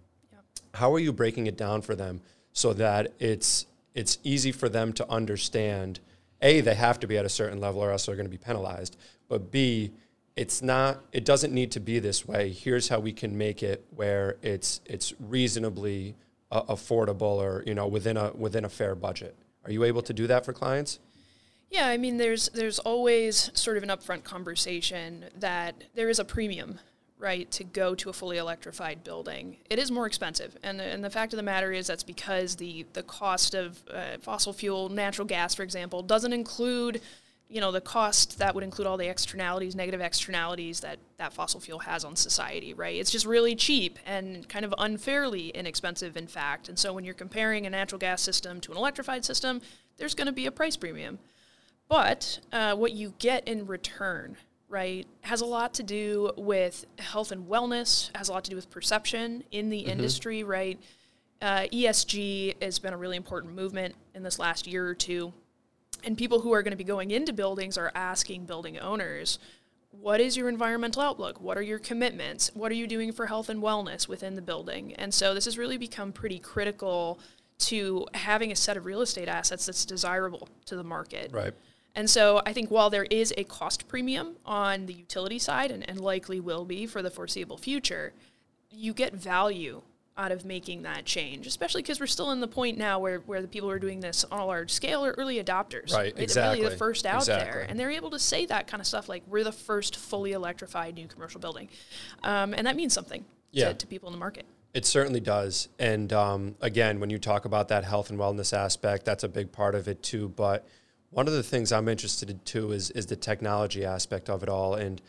how 0.75 0.93
are 0.95 0.99
you 0.99 1.13
breaking 1.13 1.47
it 1.47 1.57
down 1.57 1.83
for 1.83 1.95
them 1.95 2.23
so 2.53 2.73
that 2.73 3.13
it's 3.21 3.67
it's 3.99 4.19
easy 4.23 4.53
for 4.53 4.69
them 4.69 4.93
to 4.93 5.11
understand 5.11 6.01
a 6.41 6.61
they 6.61 6.75
have 6.75 7.01
to 7.01 7.07
be 7.07 7.19
at 7.19 7.25
a 7.25 7.29
certain 7.29 7.61
level 7.61 7.83
or 7.83 7.91
else 7.91 8.07
they're 8.07 8.17
going 8.17 8.27
to 8.27 8.31
be 8.31 8.39
penalized 8.39 8.97
but 9.29 9.51
b 9.51 9.93
it's 10.39 10.63
not 10.63 11.05
it 11.13 11.25
doesn't 11.25 11.53
need 11.53 11.73
to 11.73 11.81
be 11.81 11.99
this 11.99 12.27
way. 12.27 12.51
Here's 12.51 12.89
how 12.89 13.01
we 13.01 13.13
can 13.13 13.37
make 13.37 13.63
it 13.63 13.85
where 13.91 14.37
it's 14.41 14.81
it's 14.87 15.13
reasonably 15.19 16.15
uh, 16.53 16.63
affordable 16.63 17.39
or 17.43 17.65
you 17.67 17.75
know 17.75 17.89
within 17.89 18.17
a 18.17 18.33
within 18.35 18.65
a 18.65 18.69
fair 18.69 18.95
budget. 18.95 19.35
Are 19.65 19.73
you 19.73 19.83
able 19.83 20.03
to 20.03 20.13
do 20.13 20.29
that 20.29 20.45
for 20.45 20.53
clients? 20.53 21.01
Yeah, 21.71 21.89
I 21.89 21.97
mean, 21.97 22.19
there's 22.19 22.49
there's 22.51 22.79
always 22.79 23.51
sort 23.53 23.79
of 23.79 23.83
an 23.83 23.89
upfront 23.89 24.23
conversation 24.23 25.25
that 25.41 25.83
there 25.97 26.09
is 26.09 26.21
a 26.21 26.25
premium, 26.25 26.79
right, 27.19 27.51
to 27.51 27.65
go 27.65 27.95
to 27.97 28.11
a 28.11 28.13
fully 28.13 28.39
electrified 28.39 29.03
building, 29.03 29.57
it 29.69 29.79
is 29.79 29.91
more 29.91 30.07
expensive. 30.07 30.57
And, 30.63 30.81
and 30.81 31.03
the 31.03 31.11
fact 31.11 31.33
of 31.33 31.37
the 31.37 31.43
matter 31.43 31.73
is 31.73 31.89
that's 31.89 32.05
because 32.05 32.57
the, 32.57 32.87
the 32.93 33.03
cost 33.03 33.55
of 33.55 33.83
uh, 33.93 34.19
fossil 34.21 34.53
fuel, 34.53 34.89
natural 34.89 35.27
gas, 35.27 35.55
for 35.55 35.63
example, 35.63 36.03
doesn't 36.03 36.33
include 36.33 37.01
you 37.51 37.63
know 37.63 37.73
the 37.73 37.81
cost 37.81 38.39
that 38.39 38.55
would 38.55 38.63
include 38.63 38.87
all 38.87 38.99
the 38.99 39.09
externalities 39.09 39.75
negative 39.75 40.03
externalities 40.03 40.81
that 40.81 40.99
that 41.17 41.33
fossil 41.33 41.59
fuel 41.61 41.79
has 41.79 42.05
on 42.05 42.15
society 42.15 42.75
right? 42.75 42.97
It's 42.97 43.11
just 43.11 43.25
really 43.25 43.57
cheap 43.57 43.99
and 44.05 44.47
kind 44.49 44.67
of 44.67 44.75
unfairly 44.77 45.49
inexpensive 45.49 46.17
in 46.17 46.27
fact. 46.27 46.69
And 46.69 46.79
so 46.79 46.93
when 46.93 47.05
you're 47.05 47.15
comparing 47.15 47.67
a 47.67 47.71
natural 47.71 47.99
gas 47.99 48.21
system 48.21 48.61
to 48.61 48.73
an 48.73 48.77
electrified 48.77 49.25
system 49.25 49.63
there's 49.97 50.15
going 50.15 50.27
to 50.27 50.33
be 50.33 50.47
a 50.47 50.51
price 50.51 50.77
premium. 50.77 51.19
But 51.89 52.41
uh, 52.53 52.77
what 52.77 52.93
you 52.93 53.15
get 53.19 53.49
in 53.49 53.67
return 53.67 54.37
right 54.69 55.07
has 55.23 55.41
a 55.41 55.47
lot 55.47 55.75
to 55.75 55.83
do 55.83 56.31
with 56.37 56.85
health 56.99 57.33
and 57.33 57.49
wellness 57.49 58.15
has 58.17 58.29
a 58.29 58.33
lot 58.33 58.45
to 58.45 58.51
do 58.51 58.57
with 58.57 58.71
perception 58.71 59.43
in 59.51 59.71
the 59.71 59.81
mm-hmm. 59.81 59.91
industry 59.91 60.45
right 60.45 60.79
uh, 61.41 61.67
esg 61.73 62.63
has 62.63 62.79
been 62.79 62.93
a 62.93 62.97
really 62.97 63.17
important 63.17 63.55
movement 63.55 63.95
in 64.15 64.23
this 64.23 64.39
last 64.39 64.67
year 64.67 64.87
or 64.87 64.95
two 64.95 65.33
and 66.05 66.17
people 66.17 66.41
who 66.41 66.53
are 66.53 66.63
going 66.63 66.73
to 66.73 66.77
be 66.77 66.85
going 66.85 67.11
into 67.11 67.33
buildings 67.33 67.77
are 67.77 67.91
asking 67.95 68.45
building 68.45 68.79
owners, 68.79 69.39
what 69.91 70.21
is 70.21 70.37
your 70.37 70.49
environmental 70.49 71.03
outlook? 71.03 71.41
What 71.41 71.57
are 71.57 71.63
your 71.63 71.79
commitments? 71.79 72.51
What 72.55 72.71
are 72.71 72.77
you 72.77 72.87
doing 72.87 73.13
for 73.13 73.27
health 73.27 73.49
and 73.49 73.63
wellness 73.63 74.07
within 74.07 74.35
the 74.35 74.43
building? 74.43 74.95
And 74.95 75.13
so 75.13 75.35
this 75.35 75.47
has 75.47 75.59
really 75.59 75.79
become 75.79 76.13
pretty 76.13 76.39
critical 76.39 77.19
to 77.61 78.07
having 78.15 78.53
a 78.53 78.57
set 78.57 78.77
of 78.77 78.85
real 78.85 79.01
estate 79.01 79.29
assets 79.29 79.67
that's 79.67 79.85
desirable 79.85 80.49
to 80.67 80.77
the 80.77 80.85
market. 80.85 81.33
Right. 81.33 81.55
And 81.95 82.09
so 82.09 82.41
I 82.47 82.53
think 82.53 82.71
while 82.71 82.91
there 82.91 83.05
is 83.05 83.35
a 83.37 83.45
cost 83.45 83.89
premium 83.89 84.37
on 84.47 84.87
the 84.87 84.93
utility 84.93 85.39
side 85.39 85.71
and, 85.71 85.89
and 85.89 86.01
likely 86.01 86.39
will 86.39 86.65
be 86.65 86.87
for 86.87 87.03
the 87.03 87.11
foreseeable 87.11 87.59
future, 87.59 88.13
you 88.71 88.93
get 88.93 89.15
value 89.15 89.83
out 90.19 90.33
of 90.33 90.45
making 90.45 90.83
that 90.83 91.05
change, 91.05 91.47
especially 91.47 91.81
because 91.81 92.01
we're 92.01 92.07
still 92.07 92.33
in 92.33 92.41
the 92.41 92.49
point 92.49 92.77
now 92.77 92.99
where, 92.99 93.21
where 93.21 93.41
the 93.41 93.47
people 93.47 93.69
who 93.69 93.75
are 93.75 93.79
doing 93.79 94.01
this 94.01 94.25
on 94.31 94.41
a 94.41 94.45
large 94.45 94.73
scale 94.73 95.05
are 95.05 95.13
early 95.13 95.43
adopters. 95.43 95.93
Right, 95.93 96.13
right? 96.13 96.19
exactly. 96.19 96.61
Really 96.61 96.73
the 96.73 96.77
first 96.77 97.07
out 97.07 97.23
exactly. 97.23 97.53
there. 97.53 97.67
And 97.69 97.79
they're 97.79 97.93
able 97.93 98.11
to 98.11 98.19
say 98.19 98.45
that 98.47 98.67
kind 98.67 98.81
of 98.81 98.87
stuff 98.87 99.09
like, 99.09 99.23
we're 99.29 99.45
the 99.45 99.53
first 99.53 99.97
fully 99.97 100.33
electrified 100.33 100.97
new 100.97 101.07
commercial 101.07 101.41
building. 101.41 101.69
Um, 102.25 102.53
and 102.53 102.67
that 102.67 102.75
means 102.75 102.93
something 102.93 103.25
yeah. 103.53 103.69
to, 103.69 103.75
to, 103.75 103.87
people 103.87 104.09
in 104.09 104.13
the 104.13 104.19
market. 104.19 104.45
It 104.75 104.85
certainly 104.85 105.21
does. 105.21 105.69
And 105.79 106.13
um, 106.13 106.57
again, 106.61 106.99
when 106.99 107.11
you 107.11 107.19
talk 107.19 107.45
about 107.45 107.69
that 107.69 107.85
health 107.85 108.11
and 108.11 108.19
wellness 108.19 108.53
aspect, 108.53 109.05
that's 109.05 109.23
a 109.23 109.29
big 109.29 109.53
part 109.53 109.77
of 109.77 109.87
it 109.87 110.03
too. 110.03 110.29
But 110.31 110.67
one 111.11 111.27
of 111.27 111.35
the 111.35 111.43
things 111.43 111.73
I'm 111.73 111.89
interested 111.89 112.31
in 112.31 112.41
too 112.41 112.73
is, 112.73 112.91
is 112.91 113.07
the 113.07 113.17
technology 113.17 113.85
aspect 113.85 114.29
of 114.29 114.43
it 114.43 114.49
all. 114.49 114.75
And 114.75 115.01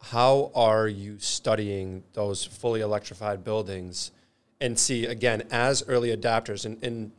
how 0.00 0.50
are 0.54 0.88
you 0.88 1.18
studying 1.18 2.04
those 2.12 2.44
fully 2.44 2.80
electrified 2.80 3.44
buildings? 3.44 4.12
and 4.60 4.78
see 4.78 5.06
again 5.06 5.42
as 5.50 5.82
early 5.88 6.14
adapters 6.14 6.64
and, 6.66 6.82
and 6.84 7.12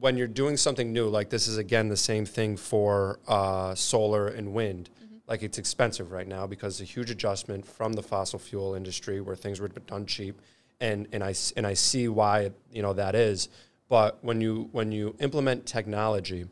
when 0.00 0.16
you're 0.16 0.26
doing 0.26 0.56
something 0.56 0.92
new 0.92 1.08
like 1.08 1.30
this 1.30 1.46
is 1.46 1.56
again 1.56 1.88
the 1.88 1.96
same 1.96 2.26
thing 2.26 2.56
for 2.56 3.20
uh, 3.28 3.74
solar 3.74 4.28
and 4.28 4.52
wind 4.52 4.90
mm-hmm. 5.02 5.16
like 5.28 5.42
it's 5.42 5.58
expensive 5.58 6.10
right 6.10 6.26
now 6.26 6.46
because 6.46 6.80
it's 6.80 6.90
a 6.90 6.92
huge 6.92 7.10
adjustment 7.10 7.64
from 7.64 7.92
the 7.92 8.02
fossil 8.02 8.38
fuel 8.38 8.74
industry 8.74 9.20
where 9.20 9.36
things 9.36 9.60
were 9.60 9.68
done 9.68 10.04
cheap 10.04 10.40
and, 10.80 11.06
and 11.12 11.22
I 11.22 11.34
and 11.56 11.66
I 11.66 11.74
see 11.74 12.08
why 12.08 12.50
you 12.72 12.82
know 12.82 12.92
that 12.94 13.14
is 13.14 13.48
but 13.88 14.18
when 14.22 14.40
you 14.40 14.68
when 14.72 14.90
you 14.90 15.14
implement 15.20 15.64
technology 15.66 16.46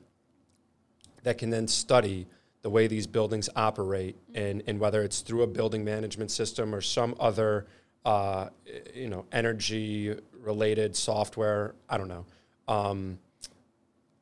that 1.23 1.39
can 1.39 1.51
then 1.51 1.69
study 1.69 2.27
the 2.63 2.71
way 2.71 2.87
these 2.87 3.07
buildings 3.07 3.49
operate 3.57 4.17
and, 4.35 4.63
and 4.67 4.79
whether 4.79 5.03
it's 5.03 5.21
through 5.21 5.43
a 5.43 5.47
building 5.47 5.85
management 5.85 6.31
system 6.31 6.75
or 6.75 6.81
some 6.81 7.15
other 7.19 7.67
uh, 8.05 8.49
you 8.95 9.09
know, 9.09 9.25
energy 9.33 10.15
related 10.43 10.97
software. 10.97 11.75
I 11.89 11.99
don't 11.99 12.09
know. 12.09 12.27
Um, 12.69 13.19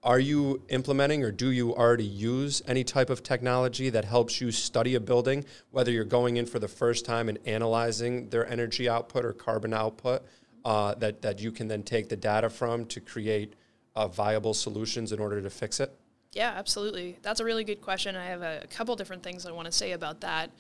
are 0.03 0.21
you 0.21 0.63
implementing 0.69 1.25
or 1.25 1.33
do 1.33 1.51
you 1.51 1.75
already 1.75 2.05
use 2.05 2.63
any 2.67 2.85
type 2.85 3.11
of 3.11 3.23
technology 3.23 3.91
that 3.91 4.05
helps 4.05 4.41
you 4.41 4.53
study 4.53 4.95
a 4.95 5.01
building, 5.01 5.45
whether 5.71 5.91
you're 5.91 6.05
going 6.05 6.37
in 6.37 6.47
for 6.47 6.61
the 6.61 6.69
first 6.69 7.05
time 7.05 7.29
and 7.29 7.39
analyzing 7.47 8.29
their 8.29 8.49
energy 8.49 8.89
output 8.89 9.25
or 9.25 9.33
carbon 9.33 9.75
output, 9.75 10.23
uh, 10.65 10.95
that, 10.95 11.21
that 11.23 11.41
you 11.41 11.51
can 11.51 11.67
then 11.67 11.83
take 11.83 12.09
the 12.09 12.17
data 12.17 12.49
from 12.49 12.85
to 12.87 13.01
create 13.01 13.55
uh, 13.97 14.07
viable 14.07 14.55
solutions 14.55 15.13
in 15.13 15.19
order 15.19 15.43
to 15.43 15.51
fix 15.51 15.81
it? 15.81 15.93
Yeah, 16.33 16.53
absolutely. 16.57 17.19
That's 17.23 17.41
a 17.41 17.45
really 17.45 17.65
good 17.65 17.81
question. 17.81 18.15
I 18.15 18.27
have 18.27 18.43
a, 18.43 18.67
couple 18.71 18.95
different 18.97 19.23
things 19.23 19.47
I 19.47 19.53
want 19.53 19.67
to 19.67 19.73
say 19.73 19.93
about 19.93 20.21
that. 20.21 20.51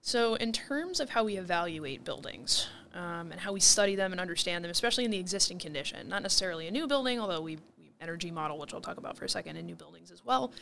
So, 0.00 0.34
in 0.34 0.52
terms 0.52 1.00
of 1.00 1.10
how 1.10 1.24
we 1.24 1.36
evaluate 1.36 2.04
buildings 2.04 2.68
um, 2.94 3.32
and 3.32 3.40
how 3.40 3.52
we 3.52 3.60
study 3.60 3.96
them 3.96 4.12
and 4.12 4.20
understand 4.20 4.64
them, 4.64 4.70
especially 4.70 5.04
in 5.04 5.10
the 5.10 5.18
existing 5.18 5.58
condition, 5.58 6.08
not 6.08 6.22
necessarily 6.22 6.68
a 6.68 6.70
new 6.70 6.86
building, 6.86 7.18
although 7.18 7.40
we, 7.40 7.58
we 7.78 7.92
energy 8.00 8.30
model, 8.30 8.58
which 8.58 8.74
I'll 8.74 8.80
talk 8.80 8.98
about 8.98 9.16
for 9.16 9.24
a 9.24 9.28
second, 9.28 9.56
in 9.56 9.66
new 9.66 9.74
buildings 9.74 10.10
as 10.10 10.24
well. 10.24 10.52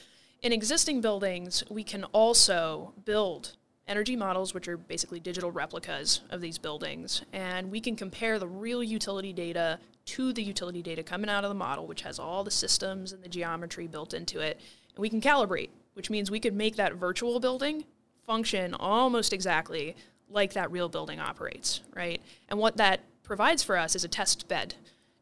In 0.42 0.52
existing 0.52 1.00
buildings, 1.00 1.64
we 1.70 1.84
can 1.84 2.04
also 2.04 2.92
build 3.04 3.56
energy 3.86 4.16
models, 4.16 4.54
which 4.54 4.68
are 4.68 4.76
basically 4.76 5.20
digital 5.20 5.50
replicas 5.50 6.20
of 6.30 6.40
these 6.40 6.58
buildings, 6.58 7.22
and 7.32 7.70
we 7.70 7.80
can 7.80 7.96
compare 7.96 8.38
the 8.38 8.48
real 8.48 8.82
utility 8.82 9.32
data 9.32 9.78
to 10.06 10.32
the 10.32 10.42
utility 10.42 10.82
data 10.82 11.02
coming 11.02 11.30
out 11.30 11.44
of 11.44 11.50
the 11.50 11.54
model, 11.54 11.86
which 11.86 12.02
has 12.02 12.18
all 12.18 12.44
the 12.44 12.50
systems 12.50 13.12
and 13.12 13.22
the 13.22 13.28
geometry 13.28 13.86
built 13.86 14.14
into 14.14 14.40
it, 14.40 14.60
and 14.94 15.00
we 15.00 15.08
can 15.08 15.20
calibrate, 15.20 15.70
which 15.94 16.10
means 16.10 16.30
we 16.30 16.40
could 16.40 16.54
make 16.54 16.76
that 16.76 16.94
virtual 16.94 17.40
building 17.40 17.84
function 18.26 18.74
almost 18.74 19.32
exactly 19.32 19.96
like 20.28 20.52
that 20.54 20.70
real 20.70 20.88
building 20.88 21.20
operates, 21.20 21.80
right? 21.94 22.20
And 22.48 22.58
what 22.58 22.76
that 22.76 23.00
provides 23.22 23.62
for 23.62 23.76
us 23.76 23.94
is 23.94 24.04
a 24.04 24.08
test 24.08 24.48
bed 24.48 24.74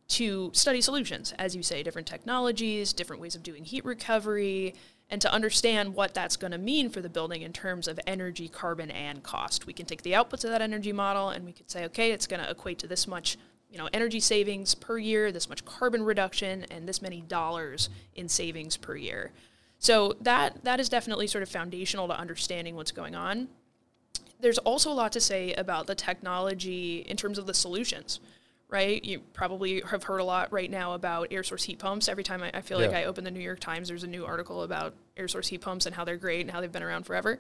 to 0.09 0.51
study 0.53 0.81
solutions, 0.81 1.33
as 1.39 1.57
you 1.57 1.63
say, 1.63 1.83
different 1.83 2.07
technologies, 2.07 2.93
different 2.93 3.23
ways 3.23 3.35
of 3.35 3.43
doing 3.43 3.65
heat 3.65 3.85
recovery, 3.85 4.75
and 5.09 5.21
to 5.21 5.33
understand 5.33 5.95
what 5.95 6.15
that's 6.15 6.37
going 6.37 6.53
to 6.53 6.59
mean 6.59 6.89
for 6.91 7.01
the 7.01 7.09
building 7.09 7.43
in 7.43 7.53
terms 7.53 7.87
of 7.87 8.01
energy, 8.07 8.49
carbon, 8.49 8.91
and 8.91 9.23
cost. 9.23 9.67
We 9.67 9.73
can 9.73 9.87
take 9.87 10.03
the 10.03 10.13
outputs 10.13 10.45
of 10.45 10.51
that 10.51 10.63
energy 10.63 10.93
model 10.93 11.29
and 11.29 11.45
we 11.45 11.53
could 11.53 11.71
say, 11.71 11.85
okay, 11.85 12.13
it's 12.13 12.27
going 12.27 12.43
to 12.43 12.51
equate 12.51 12.79
to 12.81 12.87
this 12.87 13.07
much 13.07 13.37
you 13.73 13.79
know, 13.79 13.89
energy 13.93 14.21
savings 14.21 14.75
per 14.75 14.99
year, 14.99 15.33
this 15.33 15.49
much 15.49 15.65
carbon 15.65 16.03
reduction, 16.03 16.67
and 16.71 16.87
this 16.87 17.01
many 17.01 17.23
dollars 17.23 17.89
in 18.15 18.29
savings 18.29 18.77
per 18.77 18.95
year. 18.95 19.33
So 19.79 20.15
that 20.21 20.63
that 20.65 20.79
is 20.79 20.89
definitely 20.89 21.27
sort 21.27 21.43
of 21.43 21.49
foundational 21.49 22.07
to 22.07 22.17
understanding 22.17 22.77
what's 22.77 22.93
going 22.93 23.17
on. 23.17 23.49
There's 24.39 24.59
also 24.59 24.93
a 24.93 24.95
lot 24.95 25.13
to 25.13 25.21
say 25.21 25.55
about 25.55 25.87
the 25.87 25.95
technology 25.95 26.99
in 26.99 27.17
terms 27.17 27.39
of 27.39 27.47
the 27.47 27.55
solutions, 27.55 28.21
right? 28.69 29.03
You 29.05 29.21
probably 29.33 29.81
have 29.91 30.05
heard 30.05 30.19
a 30.19 30.25
lot 30.25 30.53
right 30.53 30.71
now 30.71 30.93
about 30.93 31.29
air 31.31 31.43
source 31.43 31.65
heat 31.65 31.79
pumps. 31.79 32.09
Every 32.09 32.25
time 32.25 32.43
I, 32.43 32.51
I 32.53 32.61
feel 32.61 32.81
yeah. 32.81 32.89
like 32.89 32.97
I 32.97 33.05
open 33.05 33.25
the 33.25 33.31
New 33.31 33.41
York 33.41 33.61
Times, 33.61 33.89
there's 33.89 34.05
a 34.05 34.09
new 34.09 34.27
article 34.27 34.63
about 34.63 34.95
air 35.17 35.29
source 35.29 35.49
heat 35.49 35.63
pumps 35.63 35.87
and 35.87 35.95
how 35.95 36.05
they're 36.05 36.17
great 36.17 36.43
and 36.43 36.51
how 36.51 36.61
they've 36.61 36.71
been 36.71 36.83
around 36.83 37.05
forever. 37.05 37.39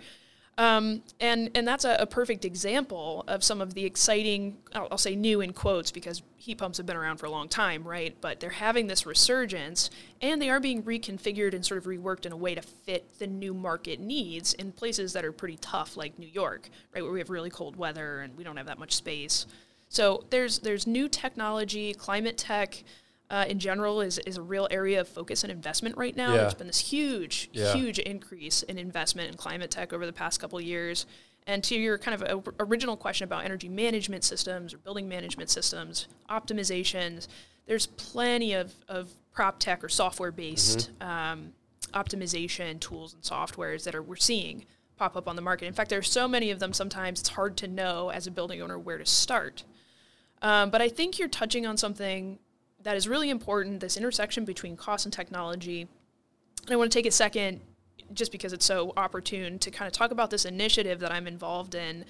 Um, 0.58 1.02
and 1.18 1.50
and 1.54 1.66
that's 1.66 1.86
a, 1.86 1.96
a, 1.98 2.06
perfect 2.06 2.44
example 2.44 3.24
of 3.26 3.42
some 3.42 3.62
of 3.62 3.72
the 3.72 3.86
exciting, 3.86 4.58
I'll, 4.74 4.88
I'll, 4.90 4.98
say 4.98 5.16
new 5.16 5.40
in 5.40 5.54
quotes 5.54 5.90
because 5.90 6.20
heat 6.36 6.58
pumps 6.58 6.76
have 6.76 6.84
been 6.84 6.96
around 6.96 7.16
for 7.16 7.24
a 7.24 7.30
long 7.30 7.48
time, 7.48 7.84
right? 7.84 8.14
But 8.20 8.38
they're 8.38 8.50
having 8.50 8.86
this 8.86 9.06
resurgence, 9.06 9.88
and 10.20 10.42
they 10.42 10.50
are 10.50 10.60
being 10.60 10.82
reconfigured 10.82 11.54
and 11.54 11.64
sort 11.64 11.78
of 11.78 11.84
reworked 11.84 12.26
in 12.26 12.32
a 12.32 12.36
way 12.36 12.54
to 12.54 12.60
fit 12.60 13.18
the 13.18 13.26
new 13.26 13.54
market 13.54 13.98
needs 13.98 14.52
in 14.52 14.72
places 14.72 15.14
that 15.14 15.24
are 15.24 15.32
pretty 15.32 15.56
tough, 15.56 15.96
like 15.96 16.18
New 16.18 16.28
York, 16.28 16.68
right, 16.94 17.02
where 17.02 17.12
we 17.12 17.20
have 17.20 17.30
really 17.30 17.50
cold 17.50 17.76
weather 17.76 18.20
and 18.20 18.36
we 18.36 18.44
don't 18.44 18.58
have 18.58 18.66
that 18.66 18.78
much 18.78 18.94
space. 18.94 19.46
So 19.88 20.24
there's 20.28 20.58
there's 20.58 20.86
new 20.86 21.08
technology, 21.08 21.94
climate 21.94 22.36
tech 22.36 22.84
uh, 23.32 23.46
in 23.48 23.58
general 23.58 24.02
is, 24.02 24.18
is 24.26 24.36
a 24.36 24.42
real 24.42 24.68
area 24.70 25.00
of 25.00 25.08
focus 25.08 25.42
and 25.42 25.50
investment 25.50 25.96
right 25.96 26.14
now. 26.14 26.34
Yeah. 26.34 26.42
There's 26.42 26.54
been 26.54 26.66
this 26.66 26.80
huge, 26.80 27.48
yeah. 27.52 27.72
huge 27.72 27.98
increase 27.98 28.62
in 28.62 28.76
investment 28.76 29.30
in 29.30 29.38
climate 29.38 29.70
tech 29.70 29.94
over 29.94 30.04
the 30.04 30.12
past 30.12 30.38
couple 30.38 30.58
of 30.58 30.64
years. 30.64 31.06
And 31.46 31.64
to 31.64 31.74
your 31.74 31.96
kind 31.96 32.22
of 32.22 32.54
original 32.60 32.94
question 32.94 33.24
about 33.24 33.46
energy 33.46 33.70
management 33.70 34.22
systems 34.22 34.74
or 34.74 34.78
building 34.78 35.08
management 35.08 35.48
systems, 35.48 36.08
optimizations, 36.28 37.26
there's 37.66 37.86
plenty 37.86 38.52
of, 38.52 38.74
of 38.86 39.10
prop 39.32 39.58
tech 39.58 39.82
or 39.82 39.88
software 39.88 40.30
based 40.30 40.90
mm-hmm. 41.00 41.10
um, 41.10 41.52
optimization 41.94 42.78
tools 42.80 43.14
and 43.14 43.22
softwares 43.22 43.84
that 43.84 43.94
are 43.94 44.02
we're 44.02 44.16
seeing 44.16 44.66
pop 44.98 45.16
up 45.16 45.26
on 45.26 45.36
the 45.36 45.42
market. 45.42 45.64
In 45.64 45.72
fact, 45.72 45.88
there 45.88 45.98
are 45.98 46.02
so 46.02 46.28
many 46.28 46.50
of 46.50 46.58
them 46.58 46.74
sometimes 46.74 47.18
it's 47.18 47.30
hard 47.30 47.56
to 47.56 47.66
know 47.66 48.10
as 48.10 48.26
a 48.26 48.30
building 48.30 48.60
owner 48.60 48.78
where 48.78 48.98
to 48.98 49.06
start. 49.06 49.64
Um, 50.42 50.68
but 50.68 50.82
I 50.82 50.90
think 50.90 51.18
you're 51.18 51.28
touching 51.28 51.66
on 51.66 51.78
something 51.78 52.38
that 52.82 52.96
is 52.96 53.08
really 53.08 53.30
important 53.30 53.80
this 53.80 53.96
intersection 53.96 54.44
between 54.44 54.76
cost 54.76 55.06
and 55.06 55.12
technology. 55.12 55.82
And 56.62 56.70
I 56.70 56.76
want 56.76 56.92
to 56.92 56.98
take 56.98 57.06
a 57.06 57.10
second, 57.10 57.60
just 58.12 58.32
because 58.32 58.52
it's 58.52 58.66
so 58.66 58.92
opportune, 58.96 59.58
to 59.60 59.70
kind 59.70 59.86
of 59.86 59.92
talk 59.92 60.10
about 60.10 60.30
this 60.30 60.44
initiative 60.44 61.00
that 61.00 61.12
I'm 61.12 61.26
involved 61.26 61.74
in 61.74 62.04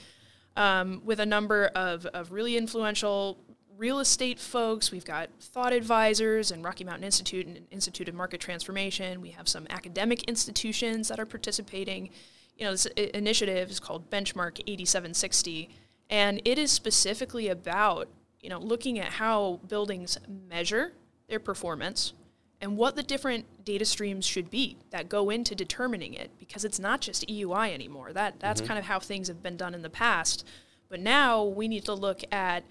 um, 0.56 1.02
with 1.04 1.20
a 1.20 1.26
number 1.26 1.66
of, 1.74 2.06
of 2.06 2.32
really 2.32 2.56
influential 2.56 3.38
real 3.76 4.00
estate 4.00 4.38
folks. 4.38 4.92
We've 4.92 5.04
got 5.04 5.30
thought 5.40 5.72
advisors 5.72 6.50
and 6.50 6.64
Rocky 6.64 6.84
Mountain 6.84 7.04
Institute 7.04 7.46
and 7.46 7.66
Institute 7.70 8.08
of 8.08 8.14
Market 8.14 8.40
Transformation. 8.40 9.20
We 9.20 9.30
have 9.30 9.48
some 9.48 9.66
academic 9.70 10.22
institutions 10.24 11.08
that 11.08 11.18
are 11.18 11.26
participating. 11.26 12.10
You 12.56 12.66
know, 12.66 12.72
this 12.72 12.86
initiative 12.86 13.70
is 13.70 13.80
called 13.80 14.10
Benchmark 14.10 14.60
8760 14.60 15.70
And 16.10 16.42
it 16.44 16.58
is 16.58 16.70
specifically 16.70 17.48
about, 17.48 18.08
you 18.42 18.50
know, 18.50 18.58
looking 18.58 18.98
at 18.98 19.12
how 19.12 19.60
buildings 19.66 20.18
measure 20.48 20.92
their 21.28 21.40
performance 21.40 22.12
and 22.60 22.76
what 22.76 22.94
the 22.94 23.02
different 23.02 23.64
data 23.64 23.84
streams 23.84 24.26
should 24.26 24.50
be 24.50 24.76
that 24.90 25.08
go 25.08 25.30
into 25.30 25.54
determining 25.54 26.14
it 26.14 26.30
because 26.38 26.64
it's 26.64 26.78
not 26.78 27.00
just 27.00 27.26
EUI 27.26 27.72
anymore. 27.72 28.12
That 28.12 28.38
that's 28.40 28.60
mm-hmm. 28.60 28.68
kind 28.68 28.78
of 28.78 28.84
how 28.84 29.00
things 29.00 29.28
have 29.28 29.42
been 29.42 29.56
done 29.56 29.74
in 29.74 29.82
the 29.82 29.90
past. 29.90 30.46
But 30.88 31.00
now 31.00 31.44
we 31.44 31.68
need 31.68 31.84
to 31.86 31.94
look 31.94 32.22
at 32.30 32.64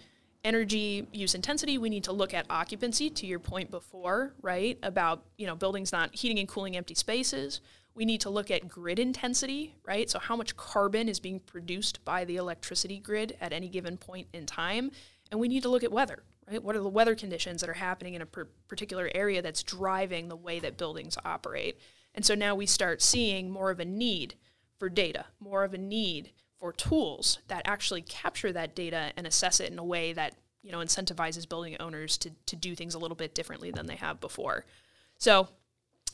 energy 0.44 1.08
use 1.12 1.36
intensity 1.36 1.78
we 1.78 1.90
need 1.90 2.04
to 2.04 2.12
look 2.12 2.34
at 2.34 2.46
occupancy 2.50 3.10
to 3.10 3.28
your 3.28 3.40
point 3.40 3.70
before 3.70 4.34
right 4.42 4.78
about 4.82 5.24
you 5.38 5.46
know 5.46 5.56
buildings 5.56 5.92
not 5.92 6.14
heating 6.16 6.40
and 6.40 6.48
cooling 6.48 6.76
empty 6.76 6.96
spaces 6.96 7.62
we 7.94 8.06
need 8.06 8.20
to 8.22 8.30
look 8.30 8.50
at 8.50 8.68
grid 8.68 8.98
intensity 8.98 9.76
right 9.86 10.10
so 10.10 10.18
how 10.18 10.36
much 10.36 10.58
carbon 10.58 11.08
is 11.08 11.20
being 11.20 11.40
produced 11.40 12.04
by 12.06 12.26
the 12.26 12.38
electricity 12.38 12.98
grid 12.98 13.38
at 13.40 13.54
any 13.54 13.70
given 13.70 13.98
point 13.98 14.28
in 14.34 14.46
time 14.48 14.90
and 15.32 15.40
we 15.40 15.48
need 15.48 15.64
to 15.64 15.70
look 15.70 15.84
at 15.84 15.92
weather 15.92 16.24
right? 16.50 16.64
What 16.64 16.76
are 16.76 16.82
the 16.82 16.90
weather 16.90 17.16
conditions 17.16 17.62
that 17.62 17.70
are 17.70 17.74
happening 17.74 18.16
in 18.16 18.22
a 18.22 18.26
per- 18.26 18.50
particular 18.68 19.10
area 19.16 19.42
that's 19.42 19.64
driving 19.64 20.28
the 20.28 20.36
way 20.36 20.60
that 20.60 20.76
buildings 20.76 21.18
operate? 21.24 21.80
And 22.14 22.26
so 22.26 22.36
now 22.36 22.56
we 22.56 22.66
start 22.66 23.02
seeing 23.02 23.50
more 23.50 23.72
of 23.72 23.80
a 23.80 23.86
need 23.86 24.36
for 24.82 24.90
data 24.90 25.26
more 25.40 25.64
of 25.64 25.76
a 25.76 25.78
need 25.78 26.32
for 26.58 26.74
tools 26.74 27.38
that 27.50 27.62
actually 27.66 28.02
capture 28.02 28.52
that 28.52 28.74
data 28.74 29.12
and 29.16 29.28
assess 29.28 29.60
it 29.60 29.72
in 29.72 29.78
a 29.78 29.84
way 29.84 30.12
that 30.12 30.34
you 30.64 30.72
know 30.72 30.80
incentivizes 30.80 31.48
building 31.48 31.78
owners 31.80 32.18
to, 32.18 32.32
to 32.48 32.56
do 32.56 32.74
things 32.74 32.96
a 32.96 32.98
little 32.98 33.16
bit 33.16 33.36
differently 33.36 33.70
than 33.70 33.86
they 33.86 33.96
have 33.96 34.20
before. 34.20 34.66
So 35.20 35.48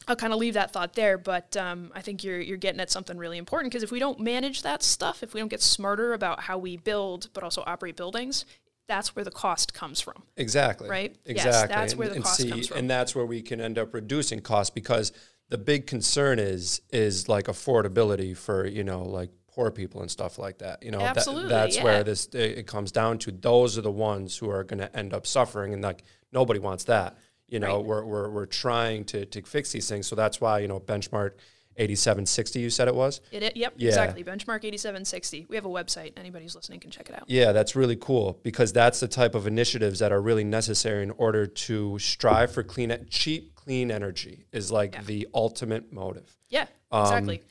I'll 0.06 0.18
kind 0.18 0.34
of 0.34 0.40
leave 0.40 0.56
that 0.56 0.74
thought 0.74 0.96
there, 0.96 1.18
but 1.18 1.56
um, 1.56 1.94
I 1.96 2.02
think 2.02 2.26
you're 2.26 2.42
you're 2.42 2.58
getting 2.58 2.82
at 2.82 2.92
something 2.92 3.18
really 3.18 3.38
important 3.38 3.72
because 3.72 3.84
if 3.84 3.92
we 3.92 4.00
don't 4.00 4.20
manage 4.20 4.64
that 4.64 4.84
stuff, 4.84 5.24
if 5.24 5.34
we 5.34 5.40
don't 5.40 5.48
get 5.48 5.62
smarter 5.62 6.12
about 6.12 6.42
how 6.42 6.58
we 6.58 6.76
build 6.76 7.30
but 7.34 7.44
also 7.44 7.64
operate 7.66 7.96
buildings, 7.96 8.44
that's 8.88 9.16
where 9.16 9.26
the 9.26 9.32
cost 9.32 9.74
comes 9.74 10.02
from. 10.02 10.24
Exactly. 10.38 10.90
Right. 10.90 11.16
Exactly. 11.26 11.52
Yes, 11.52 11.68
that's 11.70 11.96
where 11.96 12.10
the 12.10 12.16
and 12.16 12.24
cost 12.24 12.38
see, 12.42 12.50
comes 12.50 12.68
from. 12.68 12.78
And 12.78 12.90
that's 12.90 13.14
where 13.16 13.26
we 13.26 13.42
can 13.42 13.60
end 13.62 13.78
up 13.78 13.94
reducing 13.94 14.40
costs 14.40 14.70
because 14.70 15.12
the 15.50 15.58
big 15.58 15.88
concern 15.88 16.40
is 16.40 16.82
is 16.92 17.30
like 17.30 17.46
affordability 17.46 18.36
for 18.36 18.66
you 18.66 18.84
know 18.84 19.04
like 19.04 19.30
poor 19.48 19.72
people 19.72 20.02
and 20.02 20.12
stuff 20.12 20.38
like 20.38 20.60
that. 20.60 20.84
You 20.84 20.92
know, 20.92 21.00
Absolutely, 21.00 21.50
that, 21.50 21.64
that's 21.64 21.78
yeah. 21.78 21.84
where 21.84 22.04
this 22.04 22.28
it 22.34 22.68
comes 22.68 22.92
down 22.92 23.18
to. 23.20 23.32
Those 23.32 23.78
are 23.78 23.82
the 23.82 23.92
ones 23.92 24.38
who 24.38 24.50
are 24.50 24.64
going 24.64 24.80
to 24.80 24.96
end 24.96 25.14
up 25.14 25.26
suffering, 25.26 25.74
and 25.74 25.82
like 25.82 26.04
nobody 26.32 26.60
wants 26.60 26.86
that. 26.86 27.18
You 27.48 27.60
know, 27.60 27.78
Right. 27.78 27.86
we're, 27.86 28.06
we're 28.06 28.30
we're 28.30 28.46
trying 28.46 29.06
to 29.06 29.26
to 29.26 29.42
fix 29.42 29.72
these 29.72 29.88
things, 29.90 30.08
so 30.08 30.16
that's 30.16 30.40
why 30.42 30.60
you 30.60 30.68
know 30.68 30.80
benchmark 30.80 31.32
eighty 31.78 31.96
seven 31.96 32.26
sixty. 32.26 32.60
You 32.60 32.70
said 32.70 32.88
it 32.88 32.96
was. 32.96 33.22
It, 33.32 33.44
it, 33.44 33.58
yep, 33.58 33.74
Yeah. 33.78 33.90
exactly. 33.90 34.24
Benchmark 34.24 34.64
8760. 34.66 35.46
We 35.50 35.56
have 35.56 35.66
a 35.66 35.70
website. 35.70 36.14
Anybody 36.18 36.46
who's 36.46 36.56
listening 36.56 36.80
can 36.80 36.92
check 36.92 37.10
it 37.10 37.16
out. 37.16 37.24
Yeah, 37.28 37.52
that's 37.52 37.76
really 37.76 37.96
cool 37.96 38.40
because 38.44 38.74
that's 38.74 39.00
the 39.00 39.08
type 39.08 39.36
of 39.36 39.48
initiatives 39.48 40.00
that 40.00 40.12
are 40.12 40.22
really 40.22 40.44
necessary 40.44 41.04
in 41.04 41.12
order 41.12 41.46
to 41.46 42.00
strive 42.00 42.52
for 42.52 42.64
clean, 42.64 42.96
cheap, 43.10 43.56
clean 43.56 43.92
energy. 43.92 44.46
Is 44.52 44.72
like 44.72 44.94
Yeah. 44.96 45.02
the 45.04 45.28
ultimate 45.34 45.92
motive. 45.94 46.36
Yeah, 46.50 46.66
Um, 46.92 47.04
exactly. 47.04 47.42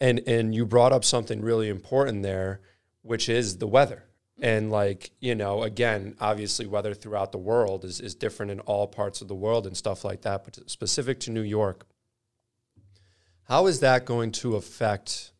And 0.00 0.20
and 0.26 0.54
you 0.54 0.66
brought 0.66 0.92
up 0.92 1.04
something 1.04 1.40
really 1.40 1.68
important 1.68 2.22
there, 2.22 2.60
which 3.02 3.28
is 3.28 3.58
the 3.58 3.66
weather. 3.66 4.04
And 4.40 4.70
like, 4.72 5.12
you 5.20 5.36
know, 5.36 5.62
again, 5.62 6.16
obviously 6.20 6.66
weather 6.66 6.92
throughout 6.92 7.30
the 7.30 7.38
world 7.38 7.84
is, 7.84 8.00
is 8.00 8.16
different 8.16 8.50
in 8.50 8.58
all 8.60 8.88
parts 8.88 9.20
of 9.22 9.28
the 9.28 9.34
world 9.34 9.64
and 9.64 9.76
stuff 9.76 10.04
like 10.04 10.22
that, 10.22 10.42
but 10.44 10.68
specific 10.68 11.20
to 11.20 11.30
New 11.30 11.42
York, 11.42 11.86
how 13.44 13.66
is 13.66 13.80
that 13.80 14.04
going 14.04 14.32
to 14.32 14.56
affect 14.56 15.32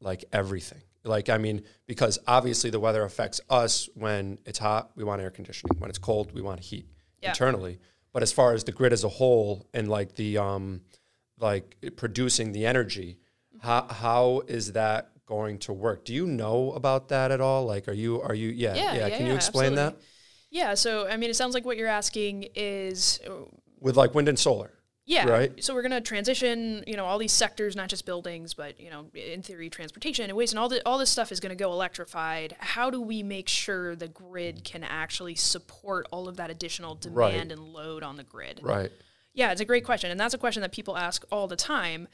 like 0.00 0.24
everything? 0.32 0.82
Like, 1.04 1.28
I 1.30 1.38
mean, 1.38 1.62
because 1.86 2.18
obviously 2.26 2.68
the 2.70 2.80
weather 2.80 3.02
affects 3.04 3.40
us 3.48 3.88
when 3.94 4.38
it's 4.44 4.58
hot, 4.58 4.90
we 4.96 5.04
want 5.04 5.22
air 5.22 5.30
conditioning. 5.30 5.78
When 5.78 5.88
it's 5.88 5.98
cold, 5.98 6.32
we 6.32 6.42
want 6.42 6.60
heat 6.60 6.86
Yeah. 7.22 7.30
internally. 7.30 7.78
But 8.12 8.22
as 8.22 8.32
far 8.32 8.52
as 8.52 8.64
the 8.64 8.72
grid 8.72 8.92
as 8.92 9.04
a 9.04 9.08
whole 9.08 9.66
and 9.72 9.88
like 9.88 10.14
the 10.16 10.36
um 10.38 10.82
like 11.38 11.76
producing 11.96 12.52
the 12.52 12.66
energy, 12.66 13.18
how 13.60 13.86
how 13.88 14.42
is 14.46 14.72
that 14.72 15.10
going 15.26 15.58
to 15.58 15.72
work? 15.72 16.04
Do 16.04 16.12
you 16.12 16.26
know 16.26 16.72
about 16.72 17.08
that 17.08 17.30
at 17.30 17.40
all? 17.40 17.64
Like 17.64 17.88
are 17.88 17.92
you 17.92 18.20
are 18.20 18.34
you 18.34 18.48
yeah, 18.48 18.74
Yeah, 18.74 18.94
yeah, 18.94 19.10
can 19.16 19.26
you 19.26 19.32
yeah, 19.32 19.36
explain 19.36 19.74
that? 19.76 19.96
Yeah, 20.50 20.74
so 20.74 21.06
I 21.08 21.16
mean, 21.16 21.30
it 21.30 21.36
sounds 21.36 21.54
like 21.54 21.64
what 21.64 21.76
you're 21.76 21.88
asking 21.88 22.48
is 22.56 23.20
With 23.78 23.96
like 23.96 24.14
wind 24.14 24.28
and 24.28 24.38
solar. 24.38 24.72
Yeah. 25.10 25.28
Right. 25.28 25.64
So 25.64 25.74
we're 25.74 25.82
going 25.82 25.90
to 25.90 26.00
transition, 26.00 26.84
you 26.86 26.96
know, 26.96 27.04
all 27.04 27.18
these 27.18 27.32
sectors, 27.32 27.74
not 27.74 27.88
just 27.88 28.06
buildings, 28.06 28.54
but 28.54 28.78
you 28.78 28.90
know, 28.90 29.06
in 29.12 29.42
theory, 29.42 29.68
transportation 29.68 30.26
and 30.26 30.36
waste, 30.36 30.52
and 30.52 30.58
all 30.60 30.68
the, 30.68 30.86
all 30.86 30.98
this 30.98 31.10
stuff 31.10 31.32
is 31.32 31.40
going 31.40 31.50
to 31.50 31.56
go 31.56 31.72
electrified. 31.72 32.54
How 32.60 32.90
do 32.90 33.00
we 33.00 33.24
make 33.24 33.48
sure 33.48 33.96
the 33.96 34.06
grid 34.06 34.62
can 34.62 34.84
actually 34.84 35.34
support 35.34 36.06
all 36.12 36.28
of 36.28 36.36
that 36.36 36.48
additional 36.48 36.94
demand 36.94 37.16
Right. 37.16 37.34
and 37.52 37.60
load 37.60 38.04
on 38.04 38.16
the 38.18 38.22
grid? 38.22 38.60
Right. 38.62 38.92
Yeah, 39.34 39.50
it's 39.50 39.60
a 39.60 39.64
great 39.64 39.84
question, 39.84 40.12
and 40.12 40.20
that's 40.20 40.34
a 40.34 40.38
question 40.38 40.62
that 40.62 40.70
people 40.70 40.96
ask 40.96 41.24
all 41.32 41.48
the 41.48 41.56
time. 41.56 42.06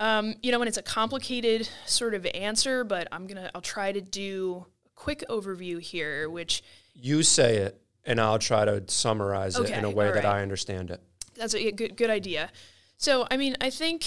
Um, 0.00 0.34
you 0.42 0.50
know, 0.50 0.60
and 0.60 0.66
it's 0.66 0.78
a 0.78 0.82
complicated 0.82 1.68
sort 1.86 2.14
of 2.14 2.26
answer, 2.34 2.82
but 2.82 3.06
I'm 3.12 3.28
gonna 3.28 3.50
I'll 3.54 3.60
try 3.60 3.92
to 3.92 4.00
do 4.00 4.66
a 4.86 4.88
quick 4.96 5.22
overview 5.28 5.80
here, 5.80 6.28
which 6.28 6.64
You 6.94 7.22
say 7.22 7.58
it 7.58 7.80
and 8.04 8.20
I'll 8.20 8.38
try 8.38 8.64
to 8.64 8.82
summarize 8.88 9.58
it 9.58 9.70
in 9.70 9.84
a 9.84 9.90
way 9.90 10.08
all 10.08 10.14
that. 10.14 10.24
I 10.24 10.42
understand 10.42 10.90
it. 10.90 11.00
That's 11.40 11.54
a 11.54 11.72
good 11.72 11.96
good 11.96 12.10
idea. 12.10 12.50
So, 12.96 13.26
I 13.30 13.36
mean, 13.36 13.56
I 13.60 13.70
think 13.70 14.06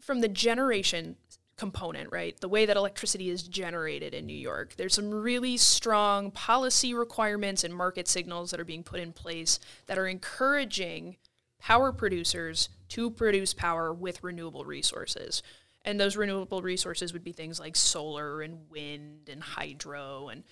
from 0.00 0.20
the 0.20 0.28
generation 0.28 1.16
component, 1.56 2.10
right? 2.10 2.40
The 2.40 2.48
way 2.48 2.66
that 2.66 2.76
electricity 2.76 3.30
is 3.30 3.42
generated 3.42 4.14
in 4.14 4.26
New 4.26 4.36
York, 4.36 4.74
there's 4.76 4.94
some 4.94 5.10
really 5.10 5.56
strong 5.56 6.30
policy 6.30 6.94
requirements 6.94 7.62
and 7.64 7.74
market 7.74 8.08
signals 8.08 8.50
that 8.50 8.58
are 8.58 8.64
being 8.64 8.82
put 8.82 8.98
in 8.98 9.12
place 9.12 9.60
that 9.86 9.98
are 9.98 10.08
encouraging 10.08 11.16
power 11.60 11.92
producers 11.92 12.70
to 12.88 13.10
produce 13.10 13.54
power 13.54 13.92
with 13.92 14.24
renewable 14.24 14.64
resources. 14.64 15.42
And 15.84 16.00
those 16.00 16.16
renewable 16.16 16.62
resources 16.62 17.12
would 17.12 17.24
be 17.24 17.32
things 17.32 17.60
like 17.60 17.76
solar 17.76 18.40
and 18.40 18.70
wind 18.70 19.28
and 19.30 19.42
hydro 19.42 20.28
and 20.28 20.44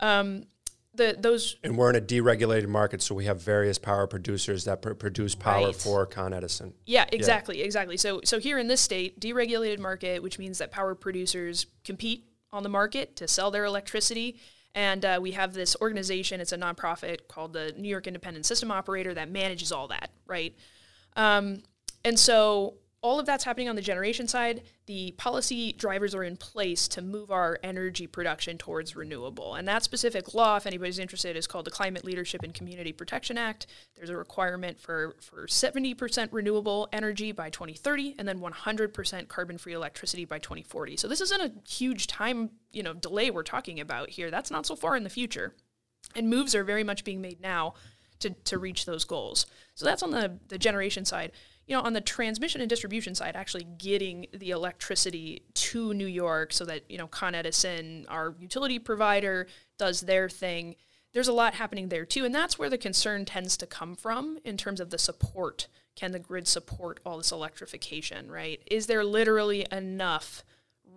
um, 0.00 0.46
the 0.94 1.16
those 1.18 1.56
And 1.62 1.76
we're 1.76 1.90
in 1.90 1.96
a 1.96 2.00
deregulated 2.00 2.68
market, 2.68 3.02
so 3.02 3.14
we 3.14 3.24
have 3.24 3.40
various 3.40 3.78
power 3.78 4.06
producers 4.06 4.64
that 4.64 4.82
pr- 4.82 4.92
produce 4.92 5.34
power 5.34 5.66
Right. 5.66 5.74
for 5.74 6.06
Con 6.06 6.32
Edison. 6.32 6.74
Yeah, 6.86 7.06
exactly, 7.12 7.62
exactly. 7.62 7.96
So 7.96 8.20
so 8.24 8.38
here 8.38 8.58
in 8.58 8.68
this 8.68 8.80
state, 8.80 9.20
deregulated 9.20 9.78
market, 9.78 10.22
which 10.22 10.38
means 10.38 10.58
that 10.58 10.70
power 10.70 10.94
producers 10.94 11.66
compete 11.84 12.26
on 12.52 12.62
the 12.62 12.68
market 12.68 13.16
to 13.16 13.28
sell 13.28 13.50
their 13.50 13.64
electricity. 13.64 14.38
And 14.74 15.04
uh, 15.04 15.18
we 15.20 15.32
have 15.32 15.52
this 15.52 15.76
organization, 15.82 16.40
it's 16.40 16.52
a 16.52 16.56
nonprofit 16.58 17.28
called 17.28 17.52
the 17.52 17.74
New 17.76 17.88
York 17.88 18.06
Independent 18.06 18.46
System 18.46 18.70
Operator 18.70 19.12
that 19.14 19.30
manages 19.30 19.70
all 19.70 19.88
that, 19.88 20.10
right? 20.26 20.54
Um, 21.14 21.62
and 22.04 22.18
so 22.18 22.74
all 23.02 23.18
of 23.18 23.26
that's 23.26 23.42
happening 23.42 23.68
on 23.68 23.74
the 23.74 23.82
generation 23.82 24.28
side. 24.28 24.62
The 24.86 25.10
policy 25.18 25.72
drivers 25.72 26.14
are 26.14 26.22
in 26.22 26.36
place 26.36 26.86
to 26.88 27.02
move 27.02 27.32
our 27.32 27.58
energy 27.64 28.06
production 28.06 28.58
towards 28.58 28.94
renewable. 28.94 29.56
And 29.56 29.66
that 29.66 29.82
specific 29.82 30.34
law, 30.34 30.56
if 30.56 30.66
anybody's 30.66 31.00
interested, 31.00 31.36
is 31.36 31.48
called 31.48 31.64
the 31.64 31.72
Climate 31.72 32.04
Leadership 32.04 32.44
and 32.44 32.54
Community 32.54 32.92
Protection 32.92 33.36
Act. 33.36 33.66
There's 33.96 34.08
a 34.08 34.16
requirement 34.16 34.80
for, 34.80 35.16
for 35.20 35.48
70% 35.48 36.28
renewable 36.30 36.88
energy 36.92 37.32
by 37.32 37.50
2030 37.50 38.14
and 38.20 38.28
then 38.28 38.38
100% 38.38 39.28
carbon-free 39.28 39.72
electricity 39.72 40.24
by 40.24 40.38
2040. 40.38 40.96
So 40.96 41.08
this 41.08 41.20
isn't 41.20 41.42
a 41.42 41.52
huge 41.68 42.06
time, 42.06 42.50
you 42.72 42.84
know, 42.84 42.94
delay 42.94 43.30
we're 43.30 43.42
talking 43.42 43.80
about 43.80 44.10
here. 44.10 44.30
That's 44.30 44.50
not 44.50 44.64
so 44.64 44.76
far 44.76 44.96
in 44.96 45.02
the 45.02 45.10
future. 45.10 45.56
And 46.14 46.30
moves 46.30 46.54
are 46.54 46.62
very 46.62 46.84
much 46.84 47.02
being 47.02 47.20
made 47.20 47.40
now 47.40 47.74
to, 48.20 48.30
to 48.30 48.58
reach 48.58 48.86
those 48.86 49.04
goals. 49.04 49.46
So 49.74 49.84
that's 49.84 50.02
on 50.02 50.12
the, 50.12 50.38
the 50.48 50.58
generation 50.58 51.04
side. 51.04 51.32
You 51.72 51.78
know, 51.78 51.84
on 51.84 51.94
the 51.94 52.02
transmission 52.02 52.60
and 52.60 52.68
distribution 52.68 53.14
side, 53.14 53.34
actually 53.34 53.64
getting 53.78 54.26
the 54.34 54.50
electricity 54.50 55.44
to 55.54 55.94
New 55.94 56.06
York 56.06 56.52
so 56.52 56.66
that, 56.66 56.82
you 56.90 56.98
know, 56.98 57.06
Con 57.06 57.34
Edison, 57.34 58.04
our 58.10 58.34
utility 58.38 58.78
provider, 58.78 59.46
does 59.78 60.02
their 60.02 60.28
thing. 60.28 60.76
There's 61.14 61.28
a 61.28 61.32
lot 61.32 61.54
happening 61.54 61.88
there 61.88 62.04
too. 62.04 62.26
And 62.26 62.34
that's 62.34 62.58
where 62.58 62.68
the 62.68 62.76
concern 62.76 63.24
tends 63.24 63.56
to 63.56 63.66
come 63.66 63.96
from 63.96 64.36
in 64.44 64.58
terms 64.58 64.80
of 64.80 64.90
the 64.90 64.98
support. 64.98 65.68
Can 65.96 66.12
the 66.12 66.18
grid 66.18 66.46
support 66.46 67.00
all 67.06 67.16
this 67.16 67.32
electrification, 67.32 68.30
right? 68.30 68.60
Is 68.70 68.86
there 68.86 69.02
literally 69.02 69.66
enough 69.72 70.44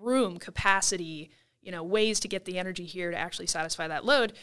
room, 0.02 0.40
capacity, 0.40 1.32
you 1.62 1.72
know, 1.72 1.84
ways 1.84 2.20
to 2.20 2.28
get 2.28 2.44
the 2.44 2.60
energy 2.60 2.84
here 2.84 3.12
to 3.12 3.18
actually 3.18 3.48
satisfy 3.48 3.88
that 3.88 4.04
load? 4.04 4.34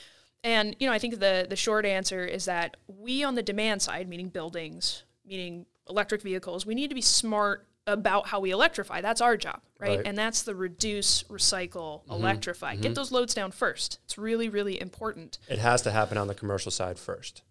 And 0.42 0.76
you 0.78 0.86
know, 0.86 0.94
I 0.94 0.98
think 0.98 1.20
the 1.20 1.46
the 1.46 1.56
short 1.56 1.84
answer 1.84 2.24
is 2.24 2.46
that 2.46 2.78
we 2.86 3.22
on 3.22 3.34
the 3.34 3.42
demand 3.42 3.82
side, 3.82 4.08
meaning 4.08 4.30
buildings, 4.30 5.02
meaning 5.26 5.66
electric 5.88 6.22
vehicles, 6.22 6.64
we 6.66 6.74
need 6.74 6.88
to 6.88 6.94
be 6.94 7.00
smart 7.00 7.66
about 7.86 8.28
how 8.28 8.38
we 8.38 8.50
electrify. 8.52 9.00
That's 9.00 9.20
our 9.20 9.36
job, 9.36 9.60
right? 9.80 9.96
Right. 9.98 10.06
And 10.06 10.16
that's 10.16 10.42
the 10.42 10.54
reduce, 10.54 11.24
recycle, 11.24 12.02
electrify. 12.08 12.76
Get 12.76 12.94
those 12.94 13.10
loads 13.10 13.34
down 13.34 13.50
first. 13.50 13.98
It's 14.04 14.16
really, 14.16 14.48
really 14.48 14.80
important. 14.80 15.38
It 15.48 15.58
has 15.58 15.82
to 15.82 15.90
happen 15.90 16.16
on 16.16 16.28
the 16.28 16.34
commercial 16.34 16.70
side 16.70 16.98
first. 16.98 17.42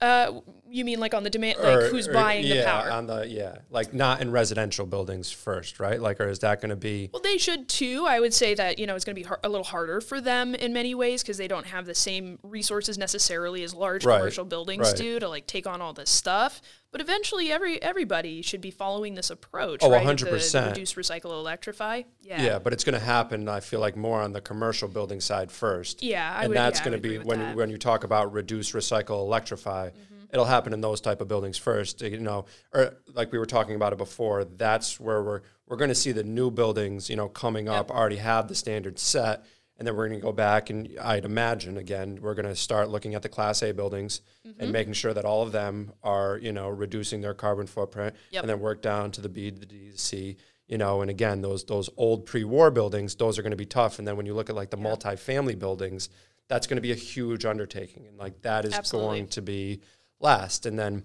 Uh, 0.00 0.40
you 0.68 0.84
mean 0.84 1.00
like 1.00 1.12
on 1.12 1.24
the 1.24 1.30
demand, 1.30 1.58
like 1.58 1.76
Or- 1.76 1.88
who's 1.88 2.06
or- 2.06 2.12
buying 2.12 2.44
yeah, 2.46 2.54
the 2.58 2.62
power? 2.64 2.90
on 2.92 3.08
the 3.08 3.26
yeah, 3.26 3.58
like 3.68 3.92
not 3.92 4.20
in 4.20 4.30
residential 4.30 4.86
buildings 4.86 5.32
first, 5.32 5.80
right? 5.80 6.00
Like, 6.00 6.20
or 6.20 6.28
is 6.28 6.38
that 6.38 6.60
going 6.60 6.70
to 6.70 6.76
be? 6.76 7.10
Well, 7.12 7.20
they 7.20 7.36
should 7.36 7.68
too. 7.68 8.04
I 8.06 8.20
would 8.20 8.32
say 8.32 8.54
that 8.54 8.78
you 8.78 8.86
know 8.86 8.94
it's 8.94 9.04
going 9.04 9.16
to 9.16 9.20
be 9.20 9.26
har- 9.26 9.40
a 9.42 9.48
little 9.48 9.64
harder 9.64 10.00
for 10.00 10.20
them 10.20 10.54
in 10.54 10.72
many 10.72 10.94
ways 10.94 11.22
because 11.24 11.36
they 11.36 11.48
don't 11.48 11.66
have 11.66 11.84
the 11.84 11.96
same 11.96 12.38
resources 12.44 12.96
necessarily 12.96 13.64
as 13.64 13.74
large 13.74 14.04
Right, 14.04 14.18
commercial 14.18 14.44
buildings 14.44 14.86
right. 14.86 14.96
do 14.96 15.18
to 15.18 15.28
like 15.28 15.48
take 15.48 15.66
on 15.66 15.82
all 15.82 15.92
this 15.92 16.10
stuff. 16.10 16.62
But 16.90 17.02
eventually, 17.02 17.52
every 17.52 17.80
everybody 17.82 18.40
should 18.40 18.60
be 18.62 18.70
following 18.70 19.14
this 19.14 19.28
approach. 19.28 19.80
Oh, 19.82 19.90
right? 19.90 20.06
100%. 20.06 20.68
Reduce, 20.68 20.94
recycle, 20.94 21.32
electrify. 21.32 22.02
Yeah. 22.22 22.42
Yeah, 22.42 22.58
but 22.58 22.72
it's 22.72 22.82
going 22.84 22.98
to 22.98 23.04
happen. 23.04 23.46
I 23.48 23.60
feel 23.60 23.80
like 23.80 23.96
more 23.96 24.22
on 24.22 24.32
the 24.32 24.40
commercial 24.40 24.88
building 24.88 25.20
side 25.20 25.50
first. 25.52 26.02
Yeah, 26.02 26.32
I 26.34 26.40
and 26.44 26.48
would- 26.48 26.56
that's 26.56 26.80
yeah, 26.80 26.84
going 26.86 26.96
to 27.02 27.08
be 27.08 27.18
when 27.18 27.38
that. 27.38 27.48
Mm-hmm. 27.48 27.58
when 27.58 27.70
you 27.70 27.76
talk 27.78 28.04
about 28.04 28.32
reduce, 28.32 28.72
recycle, 28.72 29.20
electrify. 29.20 29.90
It'll 30.30 30.44
happen 30.44 30.74
in 30.74 30.82
those 30.82 31.00
type 31.00 31.22
of 31.22 31.28
buildings 31.28 31.56
first. 31.56 32.02
You 32.02 32.18
know, 32.18 32.44
or 32.72 32.94
like 33.14 33.32
we 33.32 33.38
were 33.38 33.46
talking 33.46 33.76
about 33.76 33.92
it 33.94 33.96
before. 33.96 34.44
That's 34.44 34.98
where 35.00 35.22
we're 35.22 35.40
we're 35.66 35.76
going 35.78 35.88
to 35.88 35.94
see 35.94 36.12
the 36.12 36.24
new 36.24 36.50
buildings. 36.50 37.08
You 37.10 37.16
know, 37.16 37.28
coming 37.28 37.68
up 37.68 37.90
already 37.90 38.16
have 38.16 38.46
the 38.48 38.54
standards 38.54 39.00
set, 39.02 39.44
and 39.78 39.86
then 39.86 39.94
we're 39.96 40.08
going 40.08 40.18
to 40.20 40.24
go 40.24 40.32
back 40.32 40.70
and 40.70 40.88
I'd 41.00 41.24
imagine 41.24 41.76
again 41.76 42.18
we're 42.20 42.34
going 42.34 42.46
to 42.46 42.56
start 42.56 42.88
looking 42.90 43.14
at 43.14 43.22
the 43.22 43.28
Class 43.28 43.62
A 43.62 43.72
buildings 43.72 44.20
Mm-hmm. 44.46 44.60
and 44.62 44.72
making 44.72 44.92
sure 44.94 45.12
that 45.12 45.24
all 45.26 45.42
of 45.42 45.52
them 45.52 45.92
are 46.02 46.38
you 46.38 46.52
know 46.52 46.68
reducing 46.68 47.20
their 47.20 47.34
carbon 47.34 47.66
footprint, 47.66 48.14
Yep. 48.30 48.42
and 48.42 48.50
then 48.50 48.60
work 48.60 48.80
down 48.82 49.10
to 49.12 49.20
the 49.20 49.28
B, 49.28 49.50
the 49.50 49.66
D, 49.66 49.90
the 49.90 49.98
C. 49.98 50.36
You 50.66 50.76
know, 50.78 51.00
and 51.02 51.10
again, 51.10 51.40
those 51.42 51.64
those 51.64 51.88
old 51.96 52.24
pre-war 52.26 52.70
buildings, 52.70 53.14
those 53.14 53.38
are 53.38 53.42
going 53.42 53.50
to 53.52 53.56
be 53.56 53.66
tough. 53.66 53.98
And 53.98 54.06
then 54.08 54.16
when 54.16 54.26
you 54.26 54.34
look 54.34 54.48
at 54.50 54.56
like 54.56 54.70
the 54.70 54.76
multifamily 54.76 55.58
buildings, 55.58 56.08
that's 56.48 56.66
going 56.66 56.76
to 56.76 56.82
be 56.82 56.92
a 56.92 56.94
huge 56.94 57.44
undertaking, 57.46 58.06
and 58.06 58.16
like 58.18 58.40
that 58.42 58.64
is 58.64 58.72
Absolutely. 58.74 59.08
going 59.18 59.28
to 59.28 59.42
be 59.42 59.80
last. 60.20 60.66
And 60.66 60.78
then, 60.78 61.04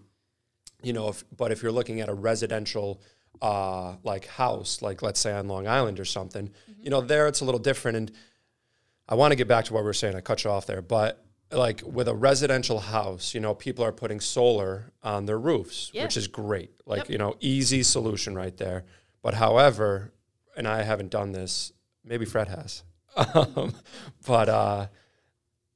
you 0.81 0.93
know, 0.93 1.09
if 1.09 1.23
but 1.35 1.51
if 1.51 1.61
you're 1.63 1.71
looking 1.71 1.99
at 2.01 2.09
a 2.09 2.13
residential 2.13 3.01
uh, 3.41 3.95
like 4.03 4.25
house, 4.27 4.81
like 4.81 5.01
let's 5.01 5.19
say 5.19 5.33
on 5.33 5.47
Long 5.47 5.67
Island 5.67 5.99
or 5.99 6.05
something, 6.05 6.49
you 6.81 6.89
know, 6.89 7.01
there 7.01 7.27
it's 7.27 7.41
a 7.41 7.45
little 7.45 7.59
different. 7.59 7.97
And 7.97 8.11
I 9.07 9.15
want 9.15 9.31
to 9.31 9.35
get 9.35 9.47
back 9.47 9.65
to 9.65 9.73
what 9.73 9.81
we 9.83 9.85
were 9.85 9.93
saying. 9.93 10.15
I 10.15 10.21
cut 10.21 10.43
you 10.43 10.49
off 10.51 10.65
there, 10.65 10.81
but 10.81 11.23
like 11.51 11.81
with 11.85 12.07
a 12.07 12.15
residential 12.15 12.79
house, 12.79 13.33
you 13.33 13.39
know, 13.39 13.53
people 13.53 13.83
are 13.85 13.91
putting 13.91 14.19
solar 14.19 14.91
on 15.03 15.25
their 15.25 15.37
roofs, 15.39 15.91
Yeah. 15.93 16.03
which 16.03 16.17
is 16.17 16.27
great. 16.27 16.71
Like, 16.85 16.99
Yep. 17.01 17.09
you 17.09 17.17
know, 17.17 17.35
easy 17.39 17.83
solution 17.83 18.35
right 18.35 18.55
there. 18.57 18.85
But 19.21 19.35
however, 19.35 20.13
and 20.57 20.67
I 20.67 20.83
haven't 20.83 21.09
done 21.11 21.31
this, 21.31 21.71
maybe 22.03 22.25
Fred 22.25 22.47
has. 22.47 22.83
um, 23.35 23.75
but 24.25 24.49
uh 24.49 24.87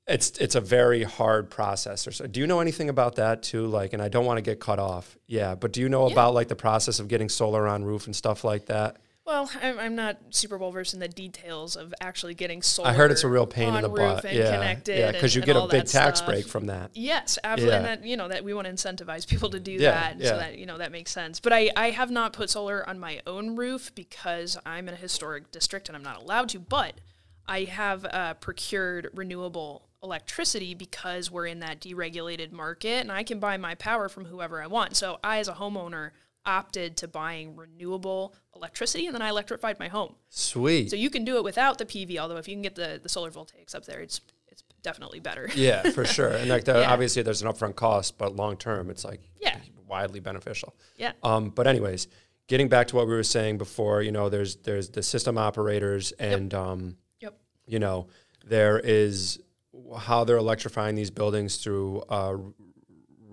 it's 0.07 0.31
it's 0.39 0.55
a 0.55 0.61
very 0.61 1.03
hard 1.03 1.49
process. 1.49 2.07
Or 2.07 2.11
so. 2.11 2.25
Do 2.27 2.39
you 2.39 2.47
know 2.47 2.61
anything 2.61 2.87
about 2.89 3.15
that 3.15 3.43
too? 3.43 3.67
Like, 3.67 3.91
and 3.93 4.01
I 4.01 4.07
don't 4.07 4.25
want 4.25 4.37
to 4.37 4.41
get 4.41 4.59
cut 4.61 4.79
off. 4.79 5.17
Yeah, 5.27 5.53
but 5.55 5.73
do 5.73 5.81
you 5.81 5.89
know 5.89 6.09
about 6.09 6.33
like 6.33 6.47
the 6.47 6.55
process 6.55 6.99
of 6.99 7.09
getting 7.09 7.27
solar 7.29 7.67
on 7.67 7.83
roof 7.83 8.05
and 8.05 8.15
stuff 8.15 8.43
like 8.45 8.67
that? 8.67 8.97
Well, 9.27 9.51
I'm, 9.61 9.77
I'm 9.77 9.95
not 9.95 10.19
super 10.29 10.57
well 10.57 10.71
versed 10.71 10.93
in 10.93 11.01
the 11.01 11.09
details 11.09 11.75
of 11.75 11.93
actually 11.99 12.33
getting 12.33 12.61
solar. 12.61 12.87
I 12.87 12.93
heard 12.93 13.11
it's 13.11 13.25
a 13.25 13.27
real 13.27 13.45
pain 13.45 13.75
in 13.75 13.81
the 13.81 13.89
butt. 13.89 14.23
yeah, 14.23 14.53
connected. 14.53 14.97
yeah, 14.97 15.11
because 15.11 15.35
you 15.35 15.41
and 15.41 15.47
get 15.47 15.55
a 15.57 15.67
big 15.67 15.85
tax 15.85 16.19
stuff. 16.19 16.29
break 16.29 16.47
from 16.47 16.67
that. 16.67 16.91
Yes, 16.93 17.37
absolutely. 17.43 17.73
Yeah. 17.73 17.77
And 17.91 18.03
that 18.03 18.07
you 18.07 18.15
know 18.15 18.29
that 18.29 18.45
we 18.45 18.53
want 18.53 18.67
to 18.67 18.73
incentivize 18.73 19.27
people 19.27 19.49
to 19.49 19.59
do 19.59 19.73
Yeah, 19.73 19.91
that, 19.91 20.19
yeah. 20.19 20.29
so 20.29 20.37
that 20.37 20.57
you 20.57 20.65
know 20.65 20.77
that 20.77 20.93
makes 20.93 21.11
sense. 21.11 21.41
But 21.41 21.51
I 21.51 21.69
I 21.75 21.89
have 21.89 22.09
not 22.09 22.31
put 22.31 22.49
solar 22.49 22.87
on 22.87 22.99
my 22.99 23.19
own 23.27 23.57
roof 23.57 23.93
because 23.93 24.57
I'm 24.65 24.87
in 24.87 24.93
a 24.93 24.97
historic 24.97 25.51
district 25.51 25.89
and 25.89 25.97
I'm 25.97 26.03
not 26.03 26.21
allowed 26.21 26.47
to. 26.49 26.59
But 26.59 27.01
I 27.49 27.65
have 27.65 28.05
uh, 28.05 28.35
procured 28.35 29.09
renewable 29.13 29.89
electricity 30.01 30.73
because 30.73 31.29
we're 31.29 31.47
in 31.47 31.59
that 31.59 31.81
deregulated 31.81 32.53
market, 32.53 33.01
and 33.01 33.11
I 33.11 33.23
can 33.23 33.39
buy 33.39 33.57
my 33.57 33.75
power 33.75 34.07
from 34.07 34.23
whoever 34.25 34.63
I 34.63 34.67
want. 34.67 34.95
So 34.95 35.19
I, 35.21 35.39
as 35.39 35.49
a 35.49 35.55
homeowner, 35.55 36.11
opted 36.47 36.97
to 36.97 37.07
buying 37.07 37.55
renewable 37.55 38.33
electricity, 38.55 39.05
and 39.05 39.13
then 39.13 39.21
I 39.21 39.29
electrified 39.29 39.77
my 39.79 39.89
home. 39.89 40.15
Sweet. 40.29 40.89
So 40.89 40.95
you 40.95 41.09
can 41.11 41.25
do 41.25 41.37
it 41.37 41.43
without 41.43 41.77
the 41.77 41.85
PV. 41.85 42.17
Although 42.17 42.37
if 42.37 42.47
you 42.47 42.55
can 42.55 42.61
get 42.63 42.75
the 42.75 42.99
the 43.03 43.09
solar 43.09 43.29
voltaics 43.29 43.75
up 43.75 43.85
there, 43.85 43.99
it's 43.99 44.21
it's 44.47 44.63
definitely 44.81 45.19
better. 45.19 45.49
yeah, 45.55 45.83
for 45.91 46.05
sure. 46.05 46.29
And 46.29 46.49
like, 46.49 46.63
the, 46.63 46.71
Yeah. 46.79 46.91
obviously, 46.91 47.21
there's 47.21 47.41
an 47.43 47.51
upfront 47.51 47.75
cost, 47.75 48.17
but 48.17 48.35
long 48.35 48.57
term, 48.57 48.89
it's 48.89 49.03
like 49.05 49.21
Yeah. 49.39 49.57
widely 49.87 50.19
beneficial. 50.21 50.73
Yeah. 50.97 51.11
Um, 51.21 51.49
but 51.49 51.67
anyways, 51.67 52.07
getting 52.47 52.69
back 52.69 52.87
to 52.87 52.95
what 52.95 53.05
we 53.07 53.13
were 53.13 53.23
saying 53.23 53.57
before, 53.57 54.01
you 54.01 54.11
know, 54.11 54.29
there's 54.29 54.55
there's 54.57 54.89
the 54.89 55.03
system 55.03 55.37
operators, 55.37 56.13
and 56.13 56.53
um, 56.53 56.97
Yep. 57.19 57.37
you 57.67 57.79
know, 57.79 58.07
there 58.45 58.79
is 58.79 59.39
how 59.97 60.23
they're 60.23 60.37
electrifying 60.37 60.95
these 60.95 61.11
buildings 61.11 61.57
through 61.57 62.01
uh, 62.09 62.35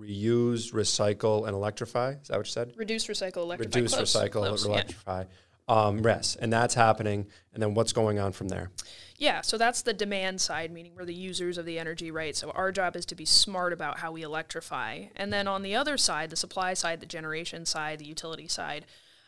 reuse, 0.05 0.73
recycle, 0.73 1.47
and 1.47 1.55
electrify. 1.55 2.13
Is 2.21 2.29
that 2.29 2.37
what 2.37 2.47
you 2.47 2.53
said? 2.53 2.73
Reduce, 2.77 3.07
recycle, 3.07 3.39
electrify. 3.39 3.79
Reduce, 3.79 3.95
Close, 3.95 4.15
recycle, 4.15 4.33
close, 4.33 4.67
yeah. 4.67 4.73
electrify. 4.73 5.25
Um, 5.67 6.03
rest, 6.03 6.37
and 6.41 6.53
that's 6.53 6.75
happening. 6.75 7.27
And 7.55 7.63
then 7.63 7.73
what's 7.73 7.95
going 7.95 8.19
on 8.19 8.33
from 8.33 8.49
there? 8.49 8.71
Yeah, 9.17 9.41
so 9.41 9.57
that's 9.57 9.81
the 9.81 9.95
demand 9.95 10.41
side, 10.41 10.71
meaning 10.71 10.93
we're 10.95 11.07
the 11.07 11.15
users 11.15 11.57
of 11.57 11.65
the 11.65 11.79
energy, 11.79 12.11
right? 12.11 12.37
So 12.37 12.51
our 12.51 12.71
job 12.71 12.97
is 12.97 13.07
to 13.07 13.15
be 13.15 13.25
smart 13.25 13.73
about 13.73 13.99
how 13.99 14.13
we 14.13 14.23
electrify. 14.23 15.05
And 15.17 15.33
then 15.33 15.49
on 15.49 15.63
the 15.63 15.75
other 15.75 15.97
side, 15.97 16.29
the 16.29 16.37
supply 16.37 16.75
side, 16.75 17.01
the 17.01 17.07
generation 17.07 17.65
side, 17.65 17.99
the 17.99 18.05
utility 18.05 18.47
side, 18.49 18.85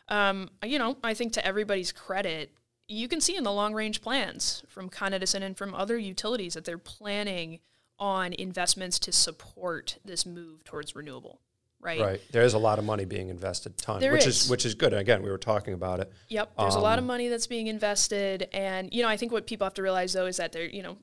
um, 0.09 0.49
you 0.63 0.77
know, 0.77 0.97
I 1.03 1.13
think 1.13 1.33
to 1.33 1.45
everybody's 1.45 1.91
credit, 1.91 2.51
you 2.87 3.07
can 3.07 3.19
see 3.19 3.35
in 3.35 3.43
the 3.43 3.51
long 3.51 3.73
range 3.73 4.01
plans 4.01 4.63
from 4.67 4.89
Con 4.89 5.13
Edison 5.13 5.43
and 5.43 5.57
from 5.57 5.73
other 5.73 5.97
utilities 5.97 6.53
that 6.53 6.65
they're 6.65 6.77
planning 6.77 7.59
on 7.99 8.33
investments 8.33 8.99
to 8.99 9.11
support 9.11 9.97
this 10.05 10.25
move 10.25 10.63
towards 10.63 10.95
renewable, 10.95 11.41
right? 11.79 11.99
Right. 12.01 12.21
There's 12.31 12.53
a 12.53 12.57
lot 12.57 12.79
of 12.79 12.85
money 12.85 13.05
being 13.05 13.29
invested, 13.29 13.77
ton, 13.77 13.99
There 13.99 14.11
which 14.13 14.25
is. 14.27 14.43
is 14.45 14.49
which 14.49 14.65
is 14.65 14.73
good. 14.75 14.93
And 14.93 14.99
again, 15.01 15.21
we 15.23 15.29
were 15.29 15.37
talking 15.37 15.73
about 15.73 15.99
it. 15.99 16.11
Yep, 16.29 16.51
there's 16.57 16.75
a 16.75 16.79
lot 16.79 16.97
of 16.99 17.03
Um, 17.03 17.07
money 17.07 17.27
that's 17.27 17.47
being 17.47 17.67
invested, 17.67 18.47
and 18.53 18.93
you 18.93 19.01
know, 19.03 19.09
I 19.09 19.17
think 19.17 19.31
what 19.31 19.45
people 19.47 19.65
have 19.65 19.73
to 19.75 19.81
realize 19.83 20.13
though 20.13 20.25
is 20.25 20.37
that 20.37 20.51
there, 20.51 20.65
you 20.65 20.83
know, 20.83 20.97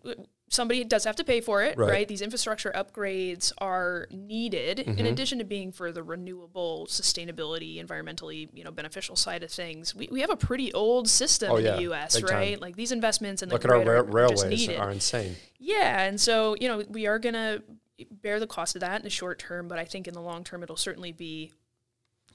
somebody 0.51 0.85
does 0.85 1.03
have 1.05 1.17
to 1.17 1.25
pay 1.25 1.41
for 1.41 1.63
it, 1.65 1.77
Right. 1.77 1.91
right? 1.91 2.09
These 2.09 2.23
infrastructure 2.23 2.71
upgrades 2.77 3.51
are 3.59 4.07
needed 4.11 4.79
Mm-hmm. 4.79 4.99
in 4.99 5.07
addition 5.07 5.39
to 5.39 5.45
being 5.45 5.73
for 5.73 5.91
the 5.91 6.03
renewable, 6.03 6.87
sustainability, 6.89 7.83
environmentally, 7.85 8.49
you 8.53 8.63
know, 8.63 8.71
beneficial 8.71 9.17
side 9.17 9.43
of 9.43 9.51
things. 9.51 9.95
We, 9.95 10.09
we 10.13 10.21
have 10.21 10.31
a 10.31 10.37
pretty 10.37 10.73
old 10.73 11.09
system 11.09 11.51
Oh, 11.51 11.57
in 11.57 11.65
yeah, 11.65 11.77
the 11.77 11.83
U.S., 11.83 12.17
big 12.17 12.27
time. 12.27 12.37
right? 12.37 12.61
Like 12.61 12.77
these 12.77 12.93
investments 12.93 13.43
in 13.43 13.49
the 13.49 13.55
Look 13.55 13.65
at 13.65 13.71
our 13.71 13.79
ra- 13.79 13.85
are, 13.85 13.97
are 13.99 14.29
just 14.29 14.45
railways 14.45 14.69
are 14.69 14.91
insane. 14.91 15.37
Yeah, 15.59 16.03
and 16.03 16.21
so 16.21 16.57
you 16.61 16.69
know 16.69 16.85
we 16.89 17.07
are 17.07 17.19
gonna 17.19 17.63
bear 18.11 18.41
the 18.41 18.47
cost 18.47 18.75
of 18.75 18.81
that 18.81 18.97
in 18.97 19.03
the 19.03 19.11
short 19.11 19.39
term, 19.39 19.69
but 19.69 19.79
I 19.79 19.85
think 19.85 20.09
in 20.09 20.15
the 20.15 20.21
long 20.21 20.45
term 20.45 20.63
it'll 20.63 20.77
certainly 20.77 21.13
be 21.13 21.53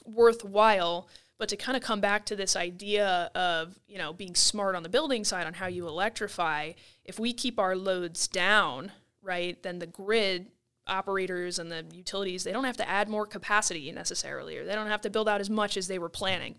worthwhile. 0.06 1.08
But 1.38 1.50
to 1.50 1.58
kind 1.58 1.78
of 1.78 1.84
come 1.84 2.02
back 2.02 2.26
to 2.26 2.36
this 2.36 2.56
idea 2.56 3.32
of 3.34 3.80
you 3.88 3.98
know 3.98 4.14
being 4.14 4.36
smart 4.36 4.76
on 4.76 4.84
the 4.84 4.90
building 4.90 5.24
side 5.24 5.48
on 5.48 5.54
how 5.54 5.68
you 5.68 5.88
electrify, 5.88 6.74
if 7.06 7.20
we 7.20 7.34
keep 7.34 7.60
our 7.60 7.76
loads 7.76 8.28
down, 8.28 8.92
right, 9.22 9.62
then 9.64 9.80
the 9.80 9.88
grid 9.88 10.48
operators 10.88 11.60
and 11.60 11.72
the 11.72 11.86
utilities 11.94 12.44
they 12.44 12.52
don't 12.52 12.64
have 12.64 12.78
to 12.78 12.90
add 12.90 13.08
more 13.08 13.26
capacity 13.26 13.92
necessarily, 13.92 14.58
or 14.58 14.66
they 14.66 14.76
don't 14.76 14.88
have 14.88 15.02
to 15.02 15.10
build 15.10 15.30
out 15.30 15.42
as 15.42 15.50
much 15.50 15.78
as 15.78 15.88
they 15.88 16.00
were 16.00 16.10
planning, 16.10 16.56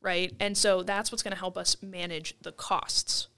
right? 0.00 0.34
And 0.38 0.56
so 0.56 0.82
that's 0.82 1.10
what's 1.10 1.22
going 1.22 1.32
to 1.32 1.38
help 1.38 1.56
us 1.56 1.76
manage 1.82 2.36
the 2.42 2.52
costs. 2.52 3.28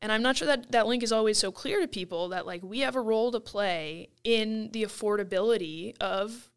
And 0.00 0.12
I'm 0.12 0.22
not 0.22 0.36
sure 0.36 0.46
that 0.46 0.70
that 0.72 0.86
link 0.86 1.02
is 1.02 1.12
always 1.12 1.38
so 1.38 1.50
clear 1.50 1.80
to 1.80 1.88
people 1.88 2.28
that 2.28 2.46
like 2.46 2.62
we 2.62 2.80
have 2.80 2.96
a 2.96 3.00
role 3.00 3.32
to 3.32 3.40
play 3.40 4.10
in 4.24 4.70
the 4.72 4.84
affordability 4.84 5.96
of 6.00 6.50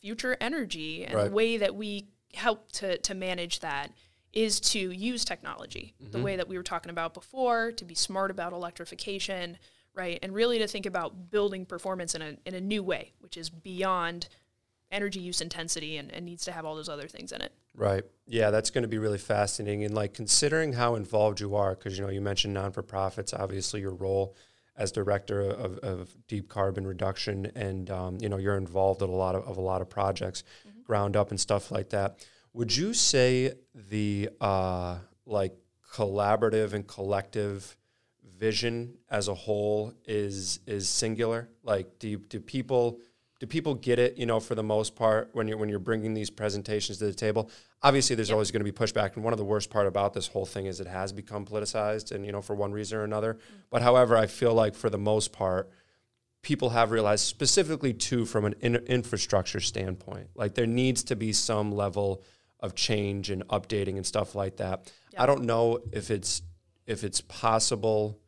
future 0.00 0.36
energy 0.40 1.04
and 1.04 1.14
Right. 1.14 1.24
the 1.24 1.30
way 1.30 1.56
that 1.58 1.74
we 1.74 2.08
help 2.34 2.70
to, 2.72 2.98
to 2.98 3.14
manage 3.14 3.60
that 3.60 3.92
is 4.32 4.60
to 4.60 4.78
use 4.78 5.24
technology 5.24 5.94
the 5.98 6.18
mm-hmm. 6.18 6.22
way 6.22 6.36
that 6.36 6.48
we 6.48 6.56
were 6.56 6.62
talking 6.62 6.90
about 6.90 7.14
before 7.14 7.72
to 7.72 7.84
be 7.84 7.94
smart 7.94 8.30
about 8.30 8.52
electrification 8.52 9.56
right 9.94 10.18
and 10.22 10.34
really 10.34 10.58
to 10.58 10.66
think 10.66 10.84
about 10.84 11.30
building 11.30 11.64
performance 11.64 12.14
in 12.14 12.20
a, 12.20 12.36
in 12.44 12.54
a 12.54 12.60
new 12.60 12.82
way 12.82 13.12
which 13.20 13.36
is 13.38 13.48
beyond 13.48 14.28
energy 14.90 15.20
use 15.20 15.40
intensity 15.40 15.96
and, 15.98 16.12
and 16.12 16.24
needs 16.24 16.44
to 16.44 16.52
have 16.52 16.64
all 16.64 16.74
those 16.74 16.88
other 16.88 17.08
things 17.08 17.32
in 17.32 17.40
it 17.40 17.52
Right. 17.78 18.02
Yeah, 18.26 18.50
that's 18.50 18.70
going 18.70 18.82
to 18.82 18.88
be 18.88 18.98
really 18.98 19.18
fascinating. 19.18 19.84
And 19.84 19.94
like 19.94 20.12
considering 20.12 20.72
how 20.72 20.96
involved 20.96 21.38
you 21.38 21.54
are, 21.54 21.76
because 21.76 21.96
you 21.96 22.04
know 22.04 22.10
you 22.10 22.20
mentioned 22.20 22.52
non 22.52 22.72
for 22.72 22.82
profits, 22.82 23.32
obviously 23.32 23.80
your 23.80 23.94
role 23.94 24.36
as 24.76 24.90
director 24.90 25.40
of, 25.42 25.78
of 25.78 26.26
deep 26.26 26.48
carbon 26.48 26.86
reduction, 26.86 27.46
and 27.54 27.88
um, 27.90 28.18
you 28.20 28.28
know 28.28 28.36
you're 28.36 28.56
involved 28.56 29.00
in 29.00 29.08
a 29.08 29.14
lot 29.14 29.36
of, 29.36 29.44
of 29.44 29.56
a 29.58 29.60
lot 29.60 29.80
of 29.80 29.88
projects, 29.88 30.42
ground 30.84 31.16
up 31.16 31.30
and 31.30 31.38
stuff 31.38 31.70
like 31.70 31.90
that. 31.90 32.26
Would 32.52 32.76
you 32.76 32.92
say 32.94 33.52
the 33.72 34.30
uh, 34.40 34.98
like 35.24 35.54
collaborative 35.92 36.72
and 36.72 36.84
collective 36.86 37.76
vision 38.38 38.94
as 39.08 39.28
a 39.28 39.34
whole 39.34 39.94
is 40.04 40.58
is 40.66 40.88
singular? 40.88 41.48
Like, 41.62 42.00
do 42.00 42.08
you, 42.08 42.18
do 42.18 42.40
people 42.40 42.98
do 43.40 43.46
people 43.46 43.74
get 43.74 43.98
it? 43.98 44.18
You 44.18 44.26
know, 44.26 44.40
for 44.40 44.54
the 44.54 44.62
most 44.62 44.96
part, 44.96 45.30
when 45.32 45.46
you're 45.46 45.58
when 45.58 45.68
you're 45.68 45.78
bringing 45.78 46.14
these 46.14 46.30
presentations 46.30 46.98
to 46.98 47.04
the 47.04 47.14
table, 47.14 47.50
obviously 47.82 48.16
there's 48.16 48.30
always 48.30 48.50
going 48.50 48.64
to 48.64 48.70
be 48.70 48.76
pushback. 48.76 49.14
And 49.14 49.22
one 49.24 49.32
of 49.32 49.38
the 49.38 49.44
worst 49.44 49.70
part 49.70 49.86
about 49.86 50.12
this 50.12 50.26
whole 50.26 50.46
thing 50.46 50.66
is 50.66 50.80
it 50.80 50.86
has 50.86 51.12
become 51.12 51.46
politicized, 51.46 52.12
and 52.12 52.26
you 52.26 52.32
know, 52.32 52.42
for 52.42 52.54
one 52.56 52.72
reason 52.72 52.98
or 52.98 53.04
another. 53.04 53.34
Mm. 53.34 53.38
But 53.70 53.82
however, 53.82 54.16
I 54.16 54.26
feel 54.26 54.54
like 54.54 54.74
for 54.74 54.90
the 54.90 54.98
most 54.98 55.32
part, 55.32 55.70
people 56.42 56.70
have 56.70 56.90
realized 56.90 57.24
specifically 57.26 57.92
too 57.92 58.24
from 58.24 58.44
an 58.44 58.54
in- 58.60 58.76
infrastructure 58.86 59.60
standpoint 59.60 60.28
like 60.34 60.54
there 60.54 60.66
needs 60.66 61.02
to 61.02 61.16
be 61.16 61.32
some 61.32 61.72
level 61.72 62.22
of 62.60 62.74
change 62.74 63.30
and 63.30 63.46
updating 63.48 63.96
and 63.96 64.06
stuff 64.06 64.34
like 64.34 64.56
that 64.56 64.92
Yeah. 65.12 65.24
i 65.24 65.26
don't 65.26 65.42
know 65.42 65.80
if 65.92 66.10
it's 66.10 66.42
if 66.86 67.04
it's 67.04 67.20
possible 67.20 68.20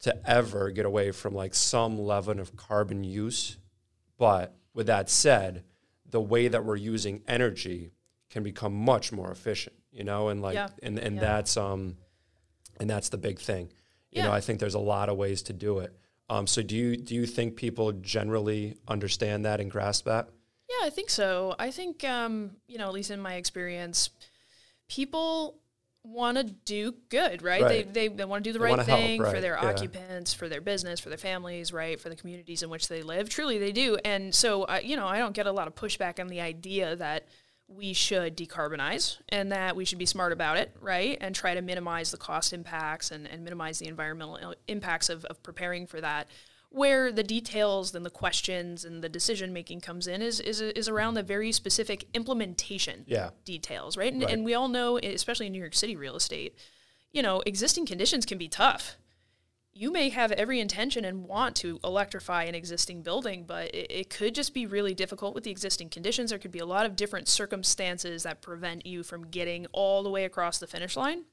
to 0.00 0.28
ever 0.28 0.70
get 0.70 0.86
away 0.86 1.10
from 1.12 1.34
like 1.34 1.54
some 1.54 1.98
level 1.98 2.40
of 2.40 2.56
carbon 2.56 3.04
use 3.04 3.58
but 4.18 4.54
with 4.74 4.86
that 4.86 5.08
said 5.10 5.64
the 6.08 6.20
way 6.20 6.48
that 6.48 6.64
we're 6.64 6.76
using 6.76 7.22
energy 7.26 7.92
can 8.30 8.42
become 8.42 8.74
much 8.74 9.12
more 9.12 9.30
efficient 9.30 9.76
you 9.92 10.04
know 10.04 10.28
and 10.28 10.42
like 10.42 10.54
Yeah. 10.54 10.68
and 10.82 10.98
and 10.98 11.16
Yeah. 11.16 11.20
that's 11.22 11.56
um 11.56 11.96
and 12.80 12.88
that's 12.90 13.08
the 13.10 13.18
big 13.18 13.38
thing 13.38 13.72
you 14.10 14.22
know 14.22 14.32
i 14.32 14.40
think 14.40 14.60
there's 14.60 14.74
a 14.74 14.78
lot 14.94 15.08
of 15.08 15.16
ways 15.16 15.42
to 15.42 15.52
do 15.52 15.78
it 15.80 15.92
um, 16.30 16.46
so 16.46 16.62
do 16.62 16.74
you 16.74 16.96
do 16.96 17.14
you 17.14 17.26
think 17.26 17.54
people 17.56 17.92
generally 17.92 18.76
understand 18.88 19.44
that 19.44 19.60
and 19.60 19.70
grasp 19.70 20.06
that 20.06 20.28
Yeah, 20.70 20.86
I 20.86 20.90
think 20.90 21.10
so. 21.10 21.54
I 21.58 21.70
think, 21.70 22.02
um, 22.04 22.56
you 22.66 22.78
know, 22.78 22.86
at 22.86 22.94
least 22.94 23.10
in 23.10 23.20
my 23.20 23.34
experience, 23.34 24.08
people 24.88 25.58
want 26.04 26.36
to 26.36 26.44
do 26.44 26.94
good, 27.08 27.42
right? 27.42 27.62
Right. 27.62 27.92
They, 27.92 28.08
they, 28.08 28.14
they 28.14 28.24
want 28.24 28.44
to 28.44 28.48
do 28.48 28.52
the 28.52 28.58
They 28.58 28.64
right 28.66 28.70
wanna 28.72 28.84
help, 28.84 29.00
thing 29.00 29.24
for 29.24 29.40
their 29.40 29.58
yeah. 29.60 29.68
occupants, 29.68 30.34
for 30.34 30.48
their 30.48 30.60
business, 30.60 31.00
for 31.00 31.08
their 31.08 31.18
families, 31.18 31.72
right? 31.72 31.98
For 31.98 32.10
the 32.10 32.16
communities 32.16 32.62
in 32.62 32.70
which 32.70 32.88
they 32.88 33.02
live. 33.02 33.28
Truly, 33.28 33.58
they 33.58 33.72
do. 33.72 33.96
And 34.04 34.34
so, 34.34 34.64
uh, 34.64 34.80
you 34.82 34.96
know, 34.96 35.06
I 35.06 35.18
don't 35.18 35.34
get 35.34 35.46
a 35.46 35.52
lot 35.52 35.66
of 35.66 35.74
pushback 35.74 36.20
on 36.20 36.28
the 36.28 36.40
idea 36.40 36.94
that 36.96 37.26
we 37.66 37.94
should 37.94 38.36
decarbonize 38.36 39.18
and 39.30 39.50
that 39.50 39.74
we 39.74 39.86
should 39.86 39.98
be 39.98 40.06
smart 40.06 40.32
about 40.32 40.58
it, 40.58 40.76
right? 40.80 41.16
And 41.20 41.34
try 41.34 41.54
to 41.54 41.62
minimize 41.62 42.10
the 42.10 42.18
cost 42.18 42.52
impacts 42.52 43.10
and, 43.10 43.26
and 43.26 43.42
minimize 43.42 43.78
the 43.78 43.86
environmental 43.86 44.54
impacts 44.68 45.08
of, 45.08 45.24
of 45.24 45.42
preparing 45.42 45.86
for 45.86 46.00
that. 46.02 46.28
Where 46.74 47.12
the 47.12 47.22
details 47.22 47.94
and 47.94 48.04
the 48.04 48.10
questions 48.10 48.84
and 48.84 49.00
the 49.00 49.08
decision 49.08 49.52
making 49.52 49.80
comes 49.80 50.08
in 50.08 50.20
is, 50.22 50.40
is, 50.40 50.60
is 50.60 50.88
around 50.88 51.14
the 51.14 51.22
very 51.22 51.52
specific 51.52 52.08
implementation 52.14 53.04
Yeah. 53.06 53.30
details, 53.44 53.96
right? 53.96 54.12
And, 54.12 54.22
Right. 54.24 54.32
and 54.32 54.44
we 54.44 54.54
all 54.54 54.66
know, 54.66 54.98
especially 54.98 55.46
in 55.46 55.52
New 55.52 55.60
York 55.60 55.74
City 55.76 55.94
real 55.94 56.16
estate, 56.16 56.56
you 57.12 57.22
know, 57.22 57.42
existing 57.46 57.86
conditions 57.86 58.26
can 58.26 58.38
be 58.38 58.48
tough. 58.48 58.96
You 59.72 59.92
may 59.92 60.08
have 60.08 60.32
every 60.32 60.58
intention 60.58 61.04
and 61.04 61.28
want 61.28 61.54
to 61.56 61.78
electrify 61.84 62.42
an 62.42 62.56
existing 62.56 63.02
building, 63.02 63.44
but 63.46 63.72
it, 63.72 63.86
it 63.90 64.10
could 64.10 64.34
just 64.34 64.52
be 64.52 64.66
really 64.66 64.94
difficult 64.94 65.32
with 65.32 65.44
the 65.44 65.52
existing 65.52 65.90
conditions. 65.90 66.30
There 66.30 66.40
could 66.40 66.50
be 66.50 66.58
a 66.58 66.66
lot 66.66 66.86
of 66.86 66.96
different 66.96 67.28
circumstances 67.28 68.24
that 68.24 68.42
prevent 68.42 68.84
you 68.84 69.04
from 69.04 69.28
getting 69.28 69.66
all 69.70 70.02
the 70.02 70.10
way 70.10 70.24
across 70.24 70.58
the 70.58 70.66
finish 70.66 70.96
line. 70.96 71.24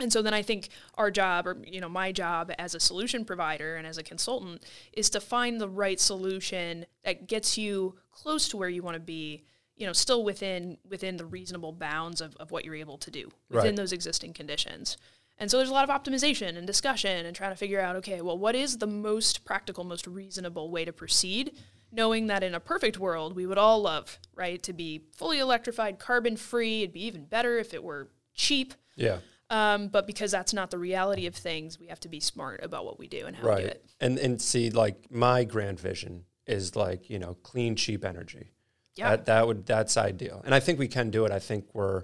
And 0.00 0.12
so 0.12 0.22
then 0.22 0.34
I 0.34 0.42
think 0.42 0.68
our 0.94 1.10
job, 1.10 1.46
or 1.46 1.56
you 1.66 1.80
know, 1.80 1.88
my 1.88 2.12
job 2.12 2.52
as 2.58 2.74
a 2.74 2.80
solution 2.80 3.24
provider 3.24 3.76
and 3.76 3.86
as 3.86 3.98
a 3.98 4.02
consultant, 4.02 4.64
is 4.92 5.10
to 5.10 5.20
find 5.20 5.60
the 5.60 5.68
right 5.68 5.98
solution 5.98 6.86
that 7.04 7.26
gets 7.26 7.58
you 7.58 7.96
close 8.12 8.48
to 8.48 8.56
where 8.56 8.68
you 8.68 8.82
want 8.82 8.94
to 8.94 9.00
be. 9.00 9.42
You 9.76 9.86
know, 9.86 9.92
still 9.92 10.24
within 10.24 10.78
within 10.88 11.16
the 11.18 11.24
reasonable 11.24 11.72
bounds 11.72 12.20
of, 12.20 12.34
of 12.36 12.50
what 12.50 12.64
you're 12.64 12.74
able 12.74 12.98
to 12.98 13.10
do 13.12 13.28
within 13.48 13.66
Right. 13.70 13.76
those 13.76 13.92
existing 13.92 14.32
conditions. 14.32 14.96
And 15.40 15.48
so 15.48 15.56
there's 15.56 15.70
a 15.70 15.72
lot 15.72 15.88
of 15.88 16.02
optimization 16.02 16.56
and 16.56 16.66
discussion 16.66 17.24
and 17.24 17.36
trying 17.36 17.52
to 17.52 17.56
figure 17.56 17.80
out, 17.80 17.94
okay, 17.94 18.20
well, 18.20 18.36
what 18.36 18.56
is 18.56 18.78
the 18.78 18.88
most 18.88 19.44
practical, 19.44 19.84
most 19.84 20.08
reasonable 20.08 20.68
way 20.68 20.84
to 20.84 20.92
proceed? 20.92 21.52
Knowing 21.92 22.26
that 22.26 22.42
in 22.42 22.56
a 22.56 22.60
perfect 22.60 22.98
world, 22.98 23.36
we 23.36 23.46
would 23.46 23.56
all 23.56 23.80
love, 23.80 24.18
right, 24.34 24.60
to 24.64 24.72
be 24.72 25.04
fully 25.14 25.38
electrified, 25.38 26.00
carbon 26.00 26.36
free. 26.36 26.82
It'd 26.82 26.92
be 26.92 27.04
even 27.04 27.24
better 27.24 27.56
if 27.56 27.72
it 27.72 27.84
were 27.84 28.08
cheap. 28.34 28.74
yeah 28.96 29.18
Um, 29.50 29.88
but 29.88 30.06
because 30.06 30.30
that's 30.30 30.52
not 30.52 30.70
the 30.70 30.78
reality 30.78 31.26
of 31.26 31.34
things, 31.34 31.78
we 31.80 31.86
have 31.86 32.00
to 32.00 32.08
be 32.08 32.20
smart 32.20 32.60
about 32.62 32.84
what 32.84 32.98
we 32.98 33.08
do 33.08 33.26
and 33.26 33.34
how 33.34 33.48
we 33.48 33.56
do 33.56 33.62
right. 33.62 33.66
it. 33.66 33.84
and 34.00 34.18
and 34.18 34.40
see 34.42 34.70
like 34.70 35.10
my 35.10 35.44
grand 35.44 35.80
vision 35.80 36.24
is 36.46 36.76
like 36.76 37.08
you 37.08 37.18
know 37.18 37.34
clean 37.42 37.76
cheap 37.76 38.04
energy. 38.04 38.52
Yeah. 38.94 39.10
that 39.10 39.26
that 39.26 39.46
would 39.46 39.64
that's 39.64 39.96
ideal. 39.96 40.42
And 40.44 40.54
i 40.54 40.60
think 40.60 40.78
we 40.78 40.88
can 40.88 41.10
do 41.10 41.24
it. 41.24 41.32
I 41.32 41.38
think 41.38 41.66
we're 41.72 42.02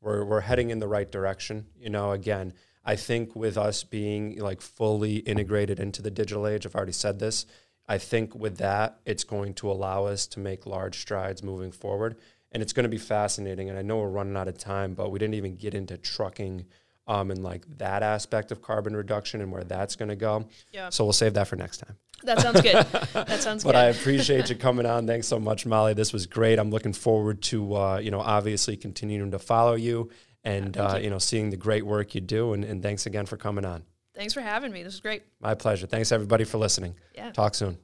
we're 0.00 0.24
we're 0.24 0.40
heading 0.40 0.70
in 0.70 0.78
the 0.78 0.88
right 0.88 1.10
direction. 1.10 1.66
You 1.78 1.90
know 1.90 2.12
again 2.12 2.54
i 2.84 2.96
think 2.96 3.36
with 3.36 3.56
us 3.56 3.84
being 3.84 4.38
like 4.38 4.60
fully 4.60 5.16
integrated 5.16 5.78
into 5.80 6.02
the 6.02 6.10
digital 6.10 6.46
age 6.46 6.66
i've 6.66 6.74
already 6.74 6.92
said 6.92 7.18
this 7.18 7.46
i 7.88 7.98
think 7.98 8.34
with 8.34 8.58
that 8.58 8.98
it's 9.04 9.24
going 9.24 9.54
to 9.54 9.70
allow 9.70 10.04
us 10.04 10.26
to 10.26 10.40
make 10.40 10.66
large 10.66 10.98
strides 10.98 11.42
moving 11.42 11.72
forward 11.72 12.16
and 12.52 12.62
it's 12.62 12.72
going 12.72 12.84
to 12.84 12.88
be 12.90 12.98
fascinating 12.98 13.68
and 13.70 13.78
i 13.78 13.82
know 13.82 13.98
we're 13.98 14.08
running 14.08 14.36
out 14.36 14.48
of 14.48 14.56
time 14.58 14.94
but 14.94 15.10
we 15.10 15.18
didn't 15.18 15.34
even 15.34 15.56
get 15.56 15.74
into 15.74 15.96
trucking 15.96 16.64
um, 17.06 17.30
and 17.32 17.42
like 17.42 17.64
that 17.78 18.02
aspect 18.04 18.52
of 18.52 18.62
carbon 18.62 18.94
reduction 18.94 19.40
and 19.40 19.50
where 19.50 19.64
that's 19.64 19.96
going 19.96 20.08
to 20.10 20.16
go 20.16 20.46
Yeah. 20.72 20.90
so 20.90 21.04
we'll 21.04 21.12
save 21.12 21.34
that 21.34 21.48
for 21.48 21.56
next 21.56 21.78
time 21.78 21.96
That 22.22 22.40
sounds 22.40 22.60
good. 22.60 22.74
that 23.14 23.40
sounds 23.40 23.64
but 23.64 23.70
good. 23.70 23.72
But 23.72 23.76
I 23.76 23.84
appreciate 23.86 24.48
you 24.50 24.54
coming 24.56 24.86
on. 24.86 25.06
Thanks 25.06 25.26
so 25.26 25.40
much, 25.40 25.64
Molly. 25.66 25.94
This 25.94 26.12
was 26.12 26.26
great. 26.26 26.58
I'm 26.58 26.70
looking 26.70 26.92
forward 26.92 27.40
to 27.44 27.74
uh, 27.74 27.98
you 27.98 28.10
know 28.10 28.20
obviously 28.20 28.76
continuing 28.76 29.30
to 29.32 29.38
follow 29.38 29.74
you 29.74 30.10
and 30.44 30.76
Yeah, 30.76 30.82
uh, 30.84 30.96
you. 30.98 31.04
you 31.04 31.10
know 31.10 31.18
seeing 31.18 31.50
the 31.50 31.56
great 31.56 31.84
work 31.84 32.14
you 32.14 32.20
do. 32.20 32.52
And, 32.52 32.62
and 32.64 32.82
thanks 32.82 33.06
again 33.06 33.26
for 33.26 33.36
coming 33.38 33.64
on. 33.64 33.82
Thanks 34.14 34.34
for 34.34 34.42
having 34.42 34.70
me. 34.70 34.82
This 34.84 34.92
was 34.92 35.00
great. 35.00 35.22
My 35.40 35.54
pleasure. 35.54 35.86
Thanks 35.86 36.12
everybody 36.12 36.44
for 36.44 36.58
listening. 36.58 36.94
Yeah. 37.14 37.30
Talk 37.32 37.54
soon. 37.54 37.78